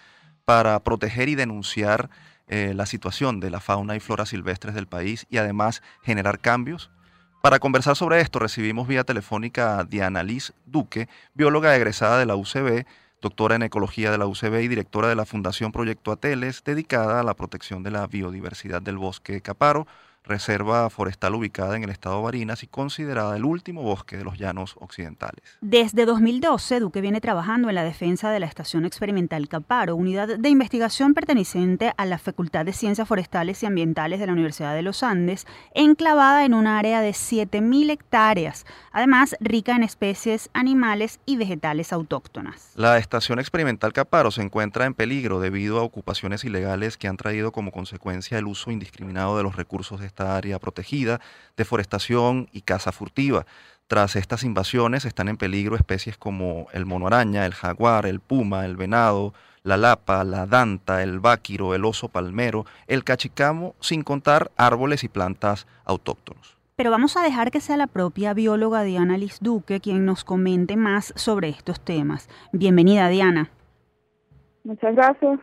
[0.46, 2.08] para proteger y denunciar
[2.48, 6.90] eh, la situación de la fauna y flora silvestres del país y además generar cambios?
[7.42, 12.36] Para conversar sobre esto recibimos vía telefónica a Diana Liz Duque, bióloga egresada de la
[12.36, 12.86] UCB,
[13.20, 17.22] doctora en ecología de la UCB y directora de la Fundación Proyecto Ateles, dedicada a
[17.22, 19.86] la protección de la biodiversidad del bosque Caparo
[20.24, 24.38] reserva forestal ubicada en el estado de Barinas y considerada el último bosque de los
[24.38, 25.58] llanos occidentales.
[25.60, 30.48] Desde 2012, Duque viene trabajando en la defensa de la Estación Experimental Caparo, unidad de
[30.48, 35.02] investigación perteneciente a la Facultad de Ciencias Forestales y Ambientales de la Universidad de los
[35.02, 41.92] Andes, enclavada en un área de 7.000 hectáreas, además rica en especies animales y vegetales
[41.92, 42.72] autóctonas.
[42.76, 47.52] La Estación Experimental Caparo se encuentra en peligro debido a ocupaciones ilegales que han traído
[47.52, 51.20] como consecuencia el uso indiscriminado de los recursos de esta área protegida,
[51.56, 53.46] deforestación y caza furtiva.
[53.86, 58.66] Tras estas invasiones están en peligro especies como el mono araña, el jaguar, el puma,
[58.66, 59.32] el venado,
[59.64, 65.08] la lapa, la danta, el báquiro, el oso palmero, el cachicamo, sin contar árboles y
[65.08, 66.58] plantas autóctonos.
[66.76, 70.76] Pero vamos a dejar que sea la propia bióloga Diana Liz Duque quien nos comente
[70.76, 72.28] más sobre estos temas.
[72.52, 73.50] Bienvenida, Diana.
[74.64, 75.40] Muchas gracias.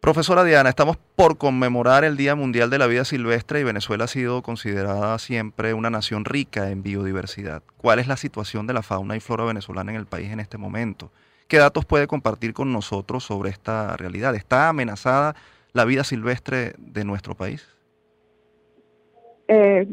[0.00, 4.08] Profesora Diana, estamos por conmemorar el Día Mundial de la Vida Silvestre y Venezuela ha
[4.08, 7.62] sido considerada siempre una nación rica en biodiversidad.
[7.76, 10.58] ¿Cuál es la situación de la fauna y flora venezolana en el país en este
[10.58, 11.10] momento?
[11.48, 14.34] ¿Qué datos puede compartir con nosotros sobre esta realidad?
[14.36, 15.34] ¿Está amenazada
[15.72, 17.66] la vida silvestre de nuestro país?
[19.48, 19.88] Eh,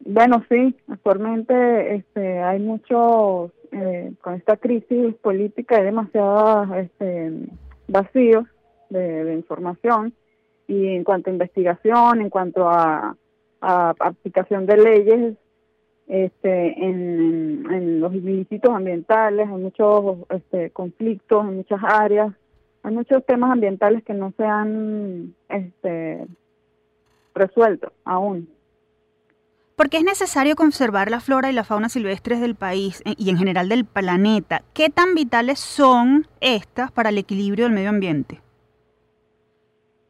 [0.00, 7.32] bueno, sí, actualmente este, hay muchos, eh, con esta crisis política hay demasiados este,
[7.88, 8.46] vacíos
[8.92, 10.12] de, información
[10.68, 13.16] y en cuanto a investigación, en cuanto a,
[13.60, 15.34] aplicación de leyes
[16.08, 22.32] este, en, los ilícitos ambientales, hay muchos este, conflictos en muchas áreas,
[22.82, 26.26] hay muchos temas ambientales que no se han este,
[27.34, 28.48] resuelto aún.
[29.76, 33.30] ¿Por qué es necesario conservar la flora y la fauna silvestres del país eh, y
[33.30, 34.62] en general del planeta?
[34.74, 38.41] ¿Qué tan vitales son estas para el equilibrio del medio ambiente?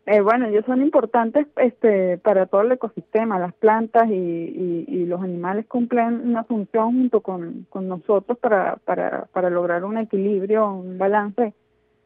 [0.05, 3.38] Eh, bueno, ellos son importantes este, para todo el ecosistema.
[3.38, 9.99] Las plantas y, los animales cumplen una función junto con, nosotros para, para, lograr un
[9.99, 11.53] equilibrio, un balance,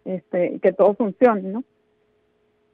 [0.05, 1.65] este, que todo funcione, ¿no?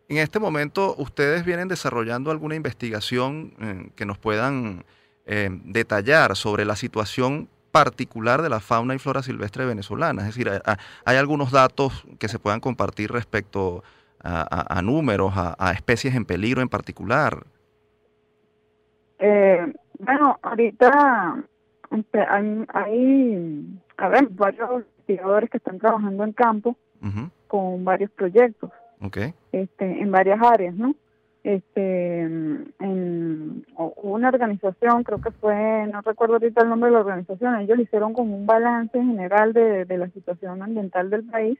[0.09, 4.85] En este momento, ¿ustedes vienen desarrollando alguna investigación eh, que nos puedan
[5.27, 10.23] eh, detallar sobre la situación particular de la fauna y flora silvestre venezolana?
[10.23, 10.51] Es decir,
[11.05, 14.02] ¿hay algunos datos que se puedan compartir respecto a,
[14.83, 17.45] números, a, especies en peligro en particular?
[19.19, 21.45] Eh, bueno, ahorita
[21.91, 26.77] este, hay, hay, a ver, varios investigadores que están trabajando en campo
[27.49, 28.71] con varios proyectos
[29.53, 30.95] este, en varias áreas, ¿no?
[31.43, 37.57] Este, en una organización, creo que fue, no recuerdo ahorita el nombre de la organización,
[37.57, 41.59] ellos hicieron como un balance general de, la situación ambiental del país,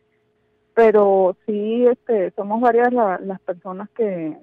[0.75, 4.37] pero sí, este, somos varias las personas que,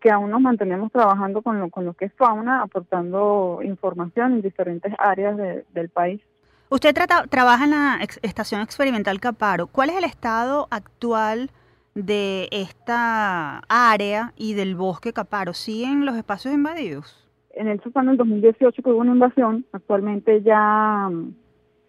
[0.00, 4.42] que aún nos mantenemos trabajando con lo, con lo que es fauna, aportando información en
[4.42, 6.20] diferentes áreas del país.
[6.68, 6.94] Usted
[7.30, 9.68] trabaja en la Estación Experimental Caparo.
[9.68, 11.50] ¿Cuál es el estado actual
[11.94, 15.54] de esta área y del bosque Caparo?
[15.54, 17.22] ¿Siguen los espacios invadidos?
[17.50, 19.64] En el fue en el 2018 que hubo una invasión.
[19.72, 21.08] Actualmente ya,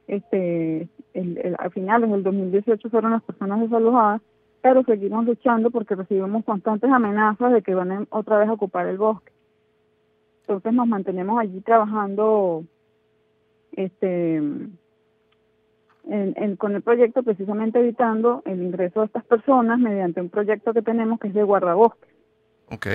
[0.07, 4.21] este, el, a finales del 2018 fueron las personas desalojadas,
[4.61, 8.97] pero seguimos luchando porque recibimos constantes amenazas de que van otra vez a ocupar el
[8.97, 9.31] bosque.
[10.41, 12.63] Entonces nos mantenemos allí trabajando
[13.73, 14.41] este
[16.57, 21.19] con el proyecto precisamente evitando el ingreso de estas personas mediante un proyecto que tenemos
[21.19, 22.09] que es de guardabosques.
[22.69, 22.87] Ok.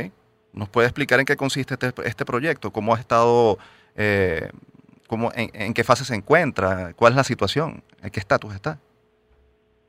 [0.55, 2.71] ¿Nos puede explicar en qué consiste este, este proyecto?
[2.71, 3.59] ¿Cómo ha estado,
[3.97, 4.49] eh,
[5.13, 6.95] cómo, en, qué fase se encuentra?
[6.95, 7.83] ¿Cuál es la situación?
[8.03, 8.79] ¿En qué estatus está?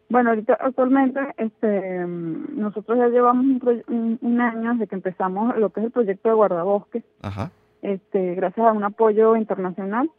[0.10, 5.80] Bueno, ahorita actualmente este, nosotros ya llevamos un, un, año desde que empezamos lo que
[5.80, 7.52] es el proyecto de guardabosques, Ajá.
[7.82, 10.10] Este, gracias a un apoyo internacional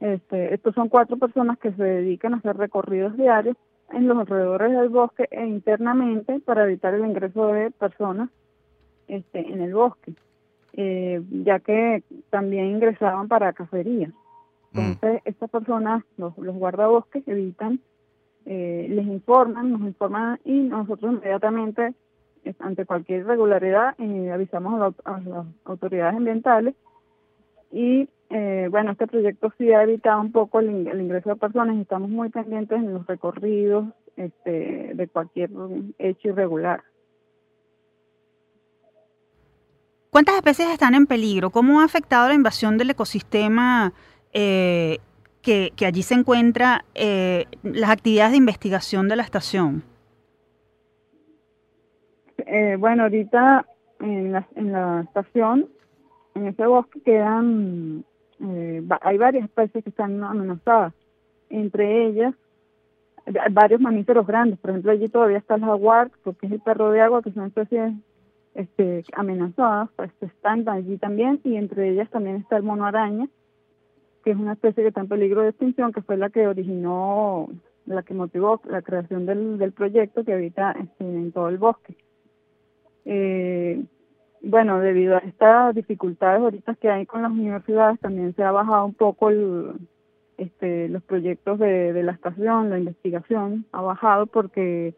[0.00, 3.56] este, estos son cuatro personas que se dedican a hacer recorridos diarios
[3.92, 8.30] en los alrededores del bosque e internamente para evitar el ingreso de personas
[9.08, 10.14] este, en el bosque,
[10.72, 14.10] eh, ya que también ingresaban para cacería.
[14.72, 14.78] Mm.
[14.78, 17.80] Entonces, estas personas, los, los guardabosques, evitan,
[18.46, 21.94] eh, les informan, nos informan y nosotros inmediatamente,
[22.58, 26.74] ante cualquier irregularidad, eh, avisamos a las autoridades ambientales
[27.70, 32.08] y eh, bueno, este proyecto sí ha evitado un poco el, ingreso de personas estamos
[32.08, 35.50] muy pendientes en los recorridos este, de cualquier
[35.98, 36.82] hecho irregular.
[40.10, 41.50] ¿Cuántas especies están en peligro?
[41.50, 43.92] ¿Cómo ha afectado la invasión del ecosistema
[44.32, 44.98] eh,
[45.42, 49.82] que, allí se encuentra eh, las actividades de investigación de la estación?
[52.78, 53.64] bueno, ahorita
[54.00, 55.68] en la, en la estación,
[56.34, 58.04] en ese bosque quedan
[58.42, 60.94] eh, hay varias especies que están amenazadas,
[61.50, 62.34] entre ellas
[63.50, 67.00] varios mamíferos grandes, por ejemplo allí todavía está el jaguar, porque es el perro de
[67.00, 67.92] agua, que son especies
[68.54, 73.28] este, amenazadas, pues están allí también, y entre ellas también está el mono araña,
[74.24, 77.48] que es una especie que está en peligro de extinción, que fue la que originó,
[77.86, 81.96] la que motivó la creación del, del proyecto que habita este, en todo el bosque.
[83.04, 83.82] Eh,
[84.42, 88.86] bueno, debido a estas dificultades ahorita que hay con las universidades, también se ha bajado
[88.86, 89.30] un poco
[90.38, 94.94] este, los proyectos de, la estación, la investigación ha bajado porque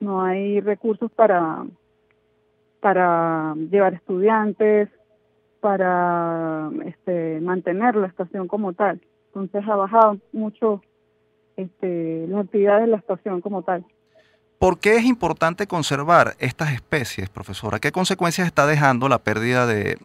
[0.00, 1.66] no hay recursos para,
[2.80, 4.88] para llevar estudiantes,
[5.60, 9.00] para este, mantener la estación como tal.
[9.28, 10.82] Entonces ha bajado mucho
[11.56, 13.84] este, las de la estación como tal.
[14.58, 17.78] ¿Por qué es importante conservar estas especies, profesora?
[17.78, 19.98] ¿Qué consecuencias está dejando la pérdida de,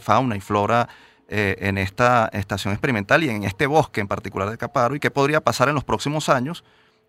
[0.00, 0.88] fauna y flora
[1.28, 4.96] eh, en esta estación experimental y en este bosque en particular de Caparo?
[4.96, 6.64] ¿Y qué podría pasar en los próximos años,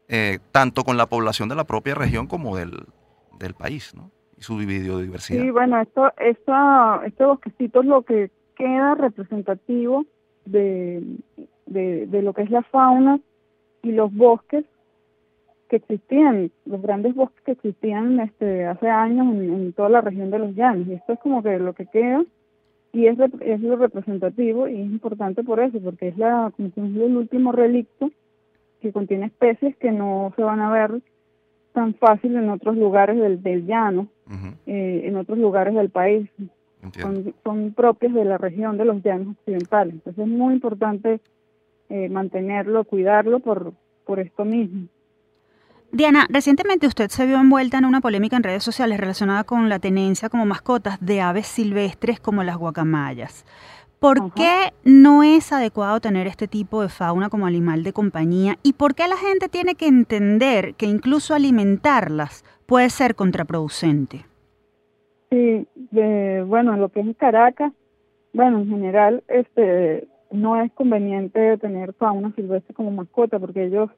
[0.08, 2.86] eh, tanto con la población de la propia región como del,
[3.58, 4.12] país ¿no?
[4.44, 5.42] Su biodiversidad?
[5.42, 10.06] Sí, bueno, esto, este bosquecito es lo que queda representativo
[10.46, 11.02] de
[11.68, 13.20] lo que es la fauna
[13.82, 14.66] y los bosques
[15.74, 20.38] que existían, los grandes bosques que existían este, hace años en, toda la región de
[20.38, 20.88] los llanos.
[20.88, 22.24] Y esto es como que lo que queda
[22.92, 27.18] y es, es lo representativo y es importante por eso, porque es, la, como el
[27.18, 28.12] último relicto
[28.82, 31.02] que contiene especies que no se van a ver
[31.72, 34.08] tan fácil en otros lugares del, del llano,
[34.66, 36.30] eh, en otros lugares del país.
[37.00, 39.94] Son, son, propias de la región de los llanos occidentales.
[39.94, 41.22] Entonces es muy importante
[41.90, 43.74] eh, mantenerlo, cuidarlo por,
[44.06, 44.88] por esto mismo.
[45.94, 49.78] Diana, recientemente usted se vio envuelta en una polémica en redes sociales relacionada con la
[49.78, 53.46] tenencia como mascotas de aves silvestres como las guacamayas.
[54.00, 58.58] ¿Por qué no es adecuado tener este tipo de fauna como animal de compañía?
[58.64, 62.44] ¿Y por qué la gente tiene que entender que incluso alimentarlas
[62.74, 64.26] puede ser contraproducente?
[65.30, 67.72] Sí, bueno, en lo que es Caracas,
[68.34, 73.92] bueno, en general, este, no es conveniente tener fauna silvestre como mascota porque ellos,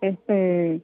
[0.00, 0.80] este,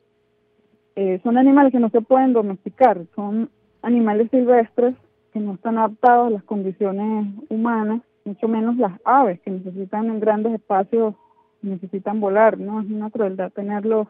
[0.97, 3.49] eh, son animales que no se pueden domesticar, son
[3.81, 4.95] animales silvestres
[5.33, 10.21] que no están adaptados a las condiciones humanas, mucho menos las aves que necesitan en
[10.21, 11.15] grandes espacios,
[11.63, 12.83] necesitan volar, ¿no?
[12.83, 14.07] Es una crueldad tenerlos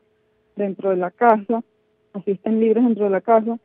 [0.57, 1.63] dentro de la casa,
[2.17, 3.59] así estén libres dentro de la casa,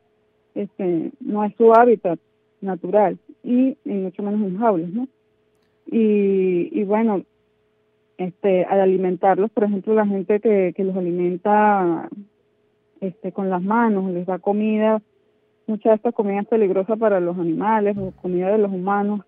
[0.54, 2.18] este, no es su hábitat
[2.60, 5.08] natural y, mucho menos en jaulas, ¿no?
[5.86, 7.22] Y, y bueno,
[8.18, 12.08] este, al alimentarlos, por ejemplo, la gente que, que los alimenta
[13.00, 15.02] este, con las manos, les da comida
[15.66, 19.20] Mucha de esta comida es peligrosa para los animales o comida de los humanos,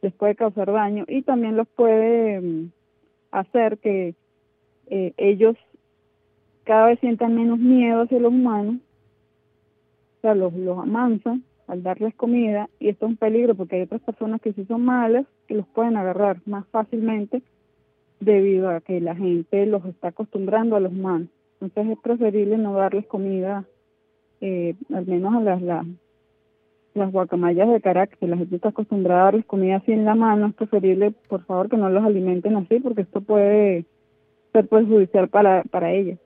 [0.00, 2.72] les puede causar daño y también los puede mm,
[3.30, 4.14] hacer que
[4.88, 5.56] eh, ellos
[6.64, 8.76] cada vez sientan menos miedo hacia los humanos,
[10.18, 13.82] o sea, los, los amansan al darles comida y esto es un peligro porque hay
[13.82, 17.42] otras personas que sí son malas que los pueden agarrar más fácilmente
[18.20, 21.28] debido a que la gente los está acostumbrando a los humanos.
[21.60, 23.64] Entonces es preferible no darles comida
[24.40, 25.62] eh, al menos a las,
[26.94, 30.48] las, guacamayas de que la gente está acostumbrada a darles comida así en la mano,
[30.48, 33.86] es preferible, por favor, que no los alimenten así, porque esto puede
[34.52, 36.18] ser perjudicial para, para ellas.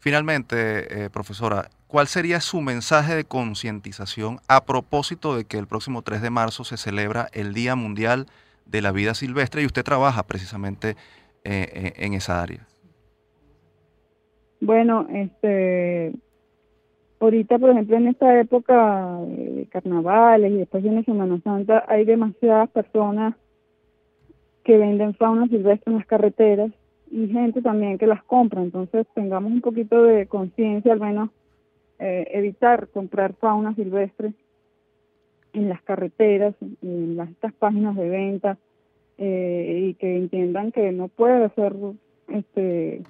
[0.00, 6.02] Finalmente, eh, profesora, ¿cuál sería su mensaje de concientización a propósito de que el próximo
[6.02, 8.26] 3 de marzo se celebra el Día Mundial
[8.64, 10.96] de la Vida Silvestre y usted trabaja precisamente
[11.44, 12.66] eh, en esa área?
[14.60, 16.12] Bueno, este,
[17.20, 22.68] ahorita, por ejemplo, en esta época de carnavales y después de Semana Santa, hay demasiadas
[22.70, 23.34] personas
[24.64, 26.70] que venden fauna silvestre en las carreteras
[27.10, 28.62] y gente también que las compra.
[28.62, 31.30] Entonces, tengamos un poquito de conciencia, al menos
[31.98, 34.32] eh, evitar comprar fauna silvestre
[35.52, 38.58] en las carreteras, en las, estas páginas de venta,
[39.18, 41.74] eh, y que entiendan que no puede ser
[42.28, 43.02] este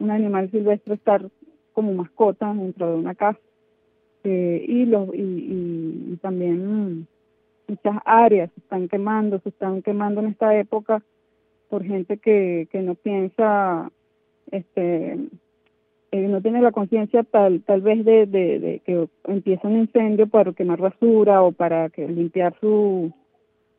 [0.00, 1.28] un animal silvestre estar
[1.72, 3.38] como mascota dentro de una casa.
[4.24, 7.06] Eh, y, los, y, también
[7.68, 11.02] muchas áreas se están quemando, se están quemando en esta época
[11.68, 13.90] por gente que, que no piensa,
[14.50, 15.18] este,
[16.12, 20.52] eh, no tiene la conciencia tal tal vez de, de, que empieza un incendio para
[20.52, 23.12] quemar basura o para que limpiar su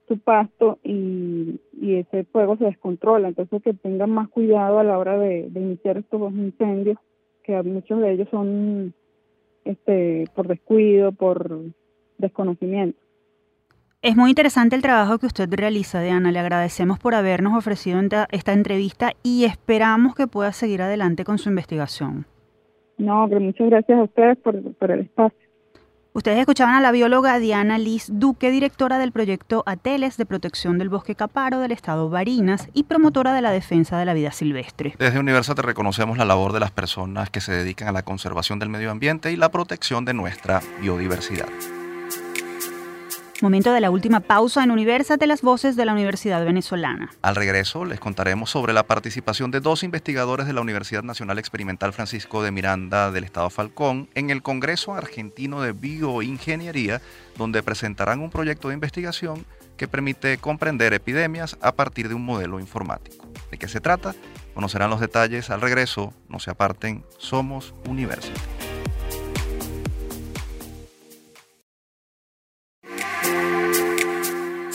[0.07, 4.97] su pasto y, y ese fuego se descontrola entonces que tengan más cuidado a la
[4.97, 6.97] hora de, de iniciar estos incendios
[7.43, 8.93] que muchos de ellos son
[9.65, 11.61] este, por descuido, por
[12.17, 12.99] desconocimiento.
[14.01, 16.31] Es muy interesante el trabajo que usted realiza, Diana.
[16.31, 17.99] Le agradecemos por habernos ofrecido
[18.31, 22.25] esta entrevista y esperamos que pueda seguir adelante con su investigación.
[22.97, 25.37] No, pero muchas gracias a ustedes por, por el espacio.
[26.13, 30.87] Ustedes escuchaban a la bióloga Diana Liz Duque, directora del proyecto Ateles de protección del
[30.87, 34.95] bosque caparo del estado Barinas y promotora de la defensa de la vida silvestre.
[34.97, 38.69] Desde Universate reconocemos la labor de las personas que se dedican a la conservación del
[38.69, 41.49] medio ambiente y la protección de nuestra biodiversidad.
[43.41, 47.09] Momento de la última pausa en Universate las voces de la Universidad Venezolana.
[47.21, 51.93] Al regreso les contaremos sobre la participación de dos investigadores de la Universidad Nacional Experimental
[51.93, 57.01] Francisco de Miranda del Estado Falcón en el Congreso Argentino de Bioingeniería,
[57.37, 59.45] donde presentarán un proyecto de investigación
[59.77, 63.25] que permite comprender epidemias a partir de un modelo informático.
[63.51, 64.15] ¿De qué se trata?
[64.53, 66.13] Conocerán los detalles al regreso.
[66.27, 67.05] No se aparten.
[67.17, 68.48] Somos Universate.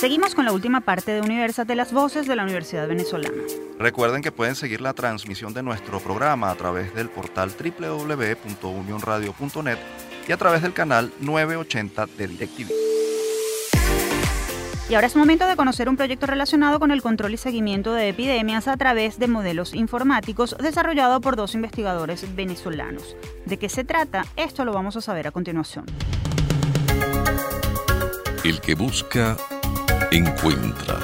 [0.05, 3.41] Seguimos con la última parte de Universate de las Voces de la Universidad Venezolana.
[3.79, 9.79] Recuerden que pueden seguir la transmisión de nuestro programa a través del portal www.unionradio.net
[10.29, 12.71] y a través del canal 980 de DirecTV.
[14.91, 18.11] Y ahora es momento de conocer un proyecto relacionado con el control y seguimiento de
[18.11, 23.17] epidemias a través de modelos informáticos desarrollado por dos investigadores venezolanos.
[23.47, 24.27] ¿De qué se trata?
[24.37, 25.87] Esto lo vamos a saber a continuación.
[28.45, 29.39] El que busca,
[30.15, 31.01] encuentra.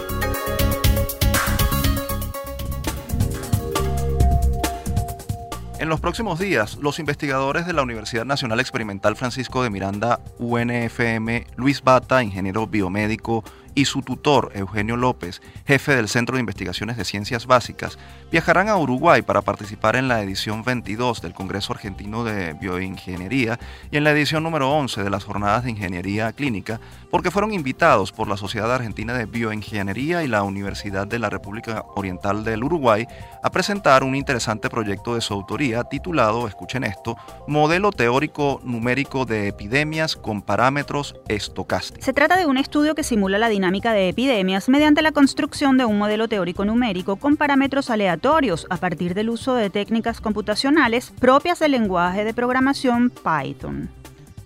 [5.80, 11.46] En los próximos días, los investigadores de la Universidad Nacional Experimental Francisco de Miranda, UNFM,
[11.56, 13.42] Luis Bata, ingeniero biomédico,
[13.74, 17.98] y su tutor, Eugenio López, jefe del Centro de Investigaciones de Ciencias Básicas,
[18.30, 23.58] viajarán a Uruguay para participar en la edición 22 del Congreso Argentino de Bioingeniería
[23.90, 28.12] y en la edición número 11 de las Jornadas de Ingeniería Clínica, porque fueron invitados
[28.12, 33.06] por la Sociedad Argentina de Bioingeniería y la Universidad de la República Oriental del Uruguay
[33.42, 37.16] a presentar un interesante proyecto de su autoría titulado, escuchen esto,
[37.46, 42.04] Modelo Teórico Numérico de Epidemias con Parámetros Estocásticos.
[42.04, 45.98] Se trata de un estudio que simula la de epidemias mediante la construcción de un
[45.98, 51.72] modelo teórico numérico con parámetros aleatorios a partir del uso de técnicas computacionales propias del
[51.72, 53.90] lenguaje de programación Python.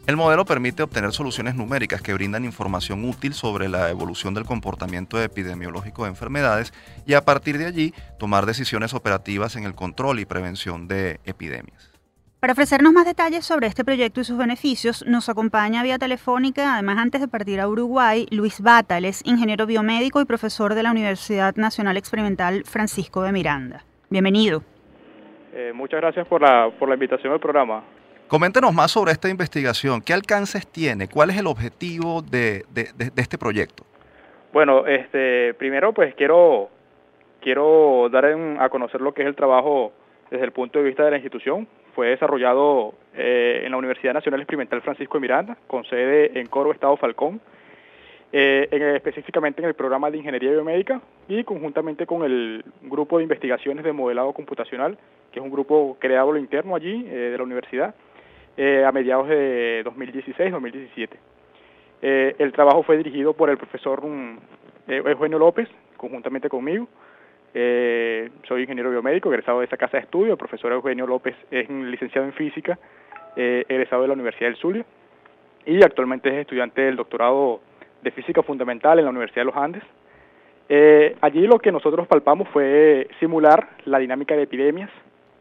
[0.06, 5.22] El modelo permite obtener soluciones numéricas que brindan información útil sobre la evolución del comportamiento
[5.22, 6.74] epidemiológico de enfermedades
[7.06, 11.93] y a partir de allí tomar decisiones operativas en el control y prevención de epidemias.
[12.44, 16.98] Para ofrecernos más detalles sobre este proyecto y sus beneficios, nos acompaña vía telefónica, además
[16.98, 21.96] antes de partir a Uruguay, Luis Batales, ingeniero biomédico y profesor de la Universidad Nacional
[21.96, 23.82] Experimental Francisco de Miranda.
[24.10, 24.62] Bienvenido.
[25.54, 27.82] Eh, muchas gracias por la, por la invitación al programa.
[28.28, 30.02] Coméntenos más sobre esta investigación.
[30.02, 31.08] ¿Qué alcances tiene?
[31.08, 33.84] ¿Cuál es el objetivo de, de, de, de este proyecto?
[34.52, 36.68] Bueno, este, primero pues quiero,
[37.40, 39.94] quiero dar en, a conocer lo que es el trabajo
[40.30, 44.40] desde el punto de vista de la institución fue desarrollado eh, en la Universidad Nacional
[44.40, 47.40] Experimental Francisco de Miranda, con sede en Coro, Estado Falcón,
[48.32, 53.22] eh, en, específicamente en el programa de Ingeniería Biomédica y conjuntamente con el grupo de
[53.22, 54.98] investigaciones de modelado computacional,
[55.32, 57.94] que es un grupo creado lo interno allí eh, de la universidad
[58.56, 61.08] a mediados de 2016-2017.
[62.38, 64.38] el trabajo fue dirigido por el profesor um,
[64.86, 66.86] Eugenio López, conjuntamente conmigo,
[67.54, 70.32] eh, soy ingeniero biomédico, egresado de esta casa de estudio.
[70.32, 72.78] El profesor Eugenio López es licenciado en física,
[73.36, 74.84] eh, egresado de la Universidad del Zulia
[75.64, 77.60] y actualmente es estudiante del doctorado
[78.02, 79.82] de física fundamental en la Universidad de los Andes.
[80.68, 84.90] Eh, allí lo que nosotros palpamos fue simular la dinámica de epidemias,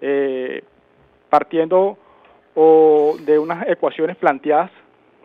[0.02, 0.64] eh,
[1.30, 1.98] partiendo
[2.56, 4.72] o de unas ecuaciones planteadas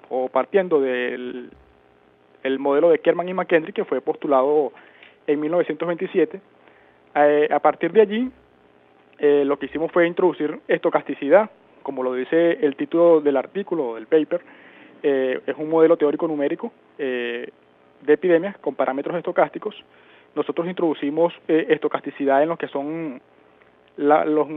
[0.08, 1.50] o partiendo del
[2.44, 4.72] el modelo de Kerman y McKendry que fue postulado
[5.26, 6.40] en 1927
[7.26, 8.30] eh, a partir de allí,
[9.18, 11.50] eh, lo que hicimos fue introducir estocasticidad,
[11.82, 14.40] como lo dice el título del artículo, del paper,
[15.02, 17.52] eh, es un modelo teórico numérico de
[18.06, 19.74] epidemias con parámetros estocásticos.
[20.34, 23.20] Nosotros introducimos estocasticidad en lo que son
[23.96, 24.48] los,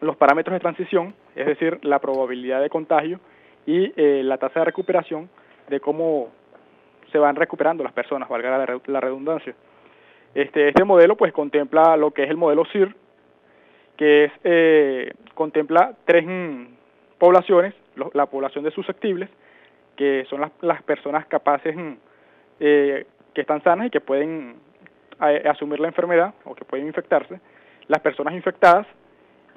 [0.00, 3.20] los parámetros de transición, es decir, la probabilidad de contagio
[3.66, 3.92] y
[4.22, 5.28] la tasa de recuperación
[5.68, 6.28] de cómo
[7.12, 9.54] se van recuperando las personas, valga la redundancia.
[10.36, 12.94] Este, este modelo pues contempla lo que es el modelo CIR,
[13.96, 16.66] que es, eh, contempla tres mm,
[17.16, 17.72] poblaciones,
[18.12, 19.30] la población de susceptibles,
[19.96, 21.92] que son las, las personas capaces mm,
[22.60, 24.56] eh, que están sanas y que pueden
[25.18, 27.40] asumir la enfermedad o que pueden infectarse,
[27.88, 28.86] las personas infectadas,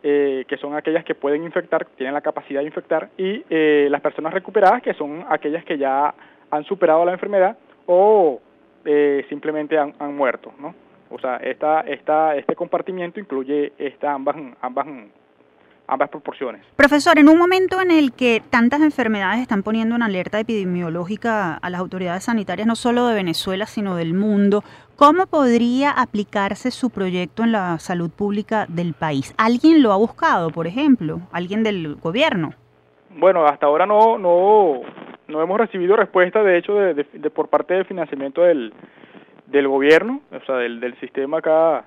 [0.01, 3.43] eh, que son aquellas que pueden infectar, tienen la capacidad de infectar, y
[3.89, 6.15] las personas recuperadas, que son aquellas que ya
[6.49, 8.39] han superado la enfermedad o
[8.85, 10.73] eh, simplemente han, han, muerto, ¿no?
[11.09, 14.85] O sea, esta, esta, este compartimiento incluye esta, ambas, ambas,
[15.87, 16.61] ambas proporciones.
[16.75, 21.69] Profesor, en un momento en el que tantas enfermedades están poniendo una alerta epidemiológica a
[21.69, 24.63] las autoridades sanitarias, no solo de Venezuela, sino del mundo,
[24.95, 29.33] ¿cómo podría aplicarse su proyecto en la salud pública del país?
[29.37, 31.21] ¿Alguien lo ha buscado, por ejemplo?
[31.31, 32.53] ¿Alguien del gobierno?
[33.17, 34.81] Bueno, hasta ahora no, no,
[35.29, 38.73] no hemos recibido respuesta, de hecho, de, de, por parte del financiamiento del,
[39.47, 41.85] del gobierno, o sea, del, del sistema acá.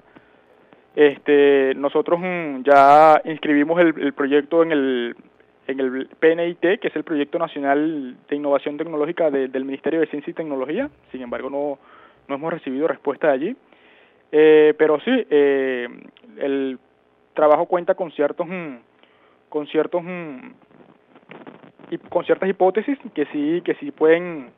[0.94, 5.16] Este, nosotros mm, ya inscribimos el, el, proyecto en el,
[5.66, 10.30] en el PNIT, que es el Proyecto Nacional de Innovación Tecnológica del Ministerio de Ciencia
[10.30, 10.90] y Tecnología.
[11.10, 11.78] Sin embargo, no,
[12.28, 13.56] no hemos recibido respuesta de allí.
[14.32, 15.88] Eh, pero sí, eh,
[16.38, 16.78] el
[17.34, 18.76] trabajo cuenta con ciertos, mm,
[19.48, 20.02] con ciertos
[21.90, 24.50] mm, con ciertas hipótesis que sí, que sí pueden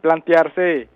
[0.00, 0.88] plantearse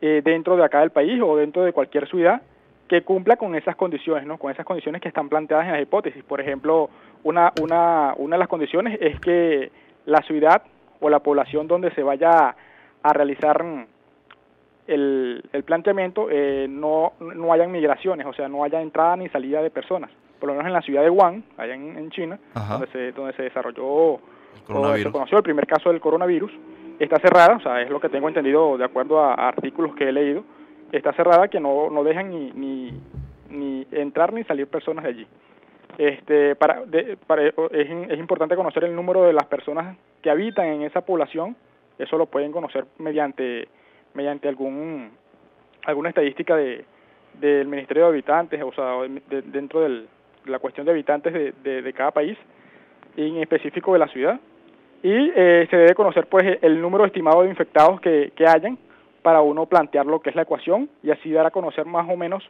[0.00, 2.42] eh, dentro de acá del país o dentro de cualquier ciudad
[2.88, 4.38] que cumpla con esas condiciones, ¿no?
[4.38, 6.22] con esas condiciones que están planteadas en las hipótesis.
[6.22, 6.90] Por ejemplo,
[7.22, 9.70] una, una, una de las condiciones es que
[10.06, 10.62] la ciudad
[11.00, 12.54] o la población donde se vaya
[13.02, 13.64] a realizar
[14.86, 19.70] el, planteamiento eh, no, no hayan migraciones, o sea, no haya entrada ni salida de
[19.70, 20.10] personas.
[20.38, 23.44] Por lo menos en la ciudad de Wuhan, allá en, China, donde se, donde se
[23.44, 24.20] desarrolló
[24.68, 26.52] o se conoció el primer caso del coronavirus,
[26.98, 30.12] está cerrada, o sea, es lo que tengo entendido de acuerdo a, artículos que he
[30.12, 30.44] leído,
[30.92, 33.00] está cerrada que no, no dejan ni, ni,
[33.50, 35.26] ni entrar ni salir personas de allí.
[35.98, 36.82] Este, para,
[37.26, 41.56] para, es, es importante conocer el número de las personas que habitan en esa población,
[41.98, 43.68] eso lo pueden conocer mediante
[44.14, 45.10] mediante algún
[45.84, 46.84] alguna estadística de
[47.40, 48.94] del Ministerio de Habitantes, o sea,
[49.28, 50.04] dentro de
[50.46, 52.38] la cuestión de habitantes de, de, cada país,
[53.16, 54.40] en específico de la ciudad.
[55.02, 58.78] Y eh, se debe conocer pues el número estimado de infectados que, que hayan
[59.22, 62.16] para uno plantear lo que es la ecuación y así dar a conocer más o
[62.16, 62.44] menos,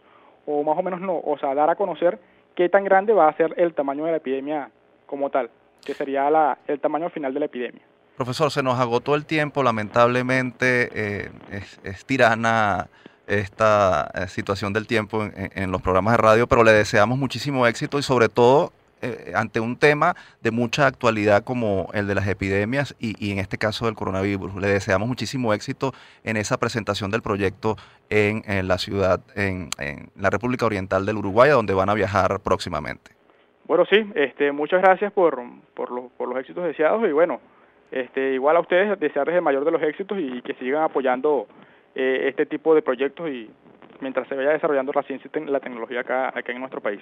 [0.46, 2.18] o más o menos no, o sea, dar a conocer
[2.54, 4.70] qué tan grande va a ser el tamaño de la epidemia
[5.06, 5.50] como tal,
[5.84, 7.82] que sería la, el tamaño final de la epidemia.
[8.16, 11.30] Profesor, se nos agotó el tiempo, lamentablemente eh,
[11.82, 12.88] es, tirana
[13.26, 17.98] esta eh, situación del tiempo en, los programas de radio, pero le deseamos muchísimo éxito
[17.98, 18.72] y sobre todo
[19.04, 23.58] eh, ante un tema de mucha actualidad como el de las epidemias y, en este
[23.58, 24.54] caso del coronavirus.
[24.56, 25.92] Le deseamos muchísimo éxito
[26.24, 27.76] en esa presentación del proyecto
[28.08, 29.68] en, la ciudad, en,
[30.16, 33.12] la República Oriental del Uruguay, a donde van a viajar próximamente.
[33.66, 35.40] Bueno, sí, este, muchas gracias por,
[35.74, 37.40] por los éxitos deseados y bueno,
[37.90, 41.46] este, igual a ustedes desearles el mayor de los éxitos y que sigan apoyando
[41.94, 43.48] eh, este tipo de proyectos y
[44.00, 47.00] mientras se vaya desarrollando la ciencia y la tecnología acá, acá en nuestro país.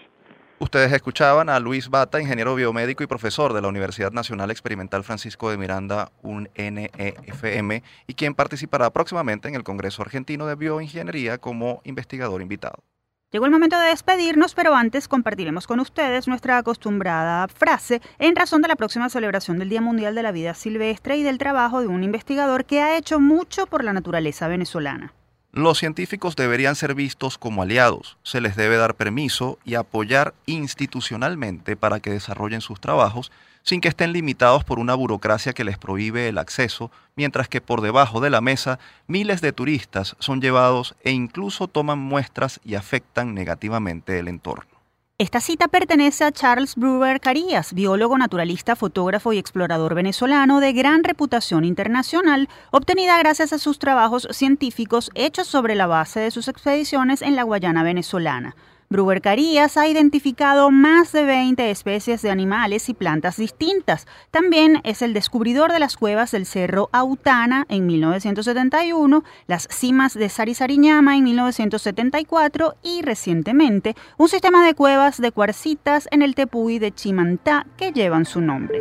[0.62, 5.50] Ustedes escuchaban a Luis Bata, ingeniero biomédico y profesor de la Universidad Nacional Experimental Francisco
[5.50, 11.80] de Miranda, un NEFM, y quien participará próximamente en el Congreso Argentino de Bioingeniería como
[11.82, 12.84] investigador invitado.
[13.32, 18.62] Llegó el momento de despedirnos, pero antes compartiremos con ustedes nuestra acostumbrada frase en razón
[18.62, 21.88] de la próxima celebración del Día Mundial de la Vida Silvestre y del trabajo de
[21.88, 25.12] un investigador que ha hecho mucho por la naturaleza venezolana.
[25.55, 31.76] Los científicos deberían ser vistos como aliados, se les debe dar permiso y apoyar institucionalmente
[31.76, 33.30] para que desarrollen sus trabajos
[33.62, 37.82] sin que estén limitados por una burocracia que les prohíbe el acceso, mientras que por
[37.82, 43.34] debajo de la mesa miles de turistas son llevados e incluso toman muestras y afectan
[43.34, 44.71] negativamente el entorno.
[45.18, 51.04] Esta cita pertenece a Charles Brewer Carías, biólogo, naturalista, fotógrafo y explorador venezolano de gran
[51.04, 57.20] reputación internacional, obtenida gracias a sus trabajos científicos hechos sobre la base de sus expediciones
[57.20, 58.56] en la Guayana venezolana.
[58.93, 64.07] Brewer Carías ha identificado más de 20 especies de animales y plantas distintas.
[64.30, 70.28] También es el descubridor de las cuevas del Cerro Autana en 1971, las cimas de
[70.28, 76.93] Sarisariñama en 1974 y recientemente un sistema de cuevas de cuarcitas en el Tepuy de
[76.93, 78.80] Chimantá que llevan su nombre.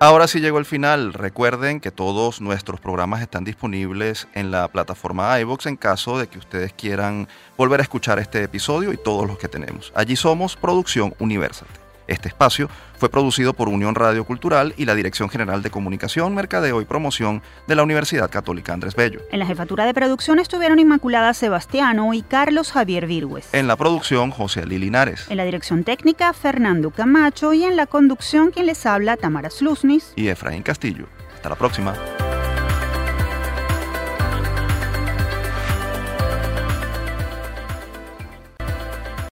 [0.00, 1.12] Ahora sí llegó el final.
[1.12, 6.38] Recuerden que todos nuestros programas están disponibles en la plataforma iVox en caso de que
[6.38, 9.92] ustedes quieran volver a escuchar este episodio y todos los que tenemos.
[9.94, 11.68] Allí somos Producción Universal.
[12.06, 16.80] Este espacio fue producido por Unión Radio Cultural y la Dirección General de Comunicación, Mercadeo
[16.80, 19.20] y Promoción de la Universidad Católica Andrés Bello.
[19.30, 23.48] En la jefatura de producción estuvieron Inmaculada Sebastiano y Carlos Javier Virgües.
[23.52, 25.26] En la producción, José Ali Linares.
[25.28, 27.52] En la dirección técnica, Fernando Camacho.
[27.52, 30.12] Y en la conducción, quien les habla, Tamara Slusnis.
[30.16, 31.06] Y Efraín Castillo.
[31.34, 31.94] Hasta la próxima.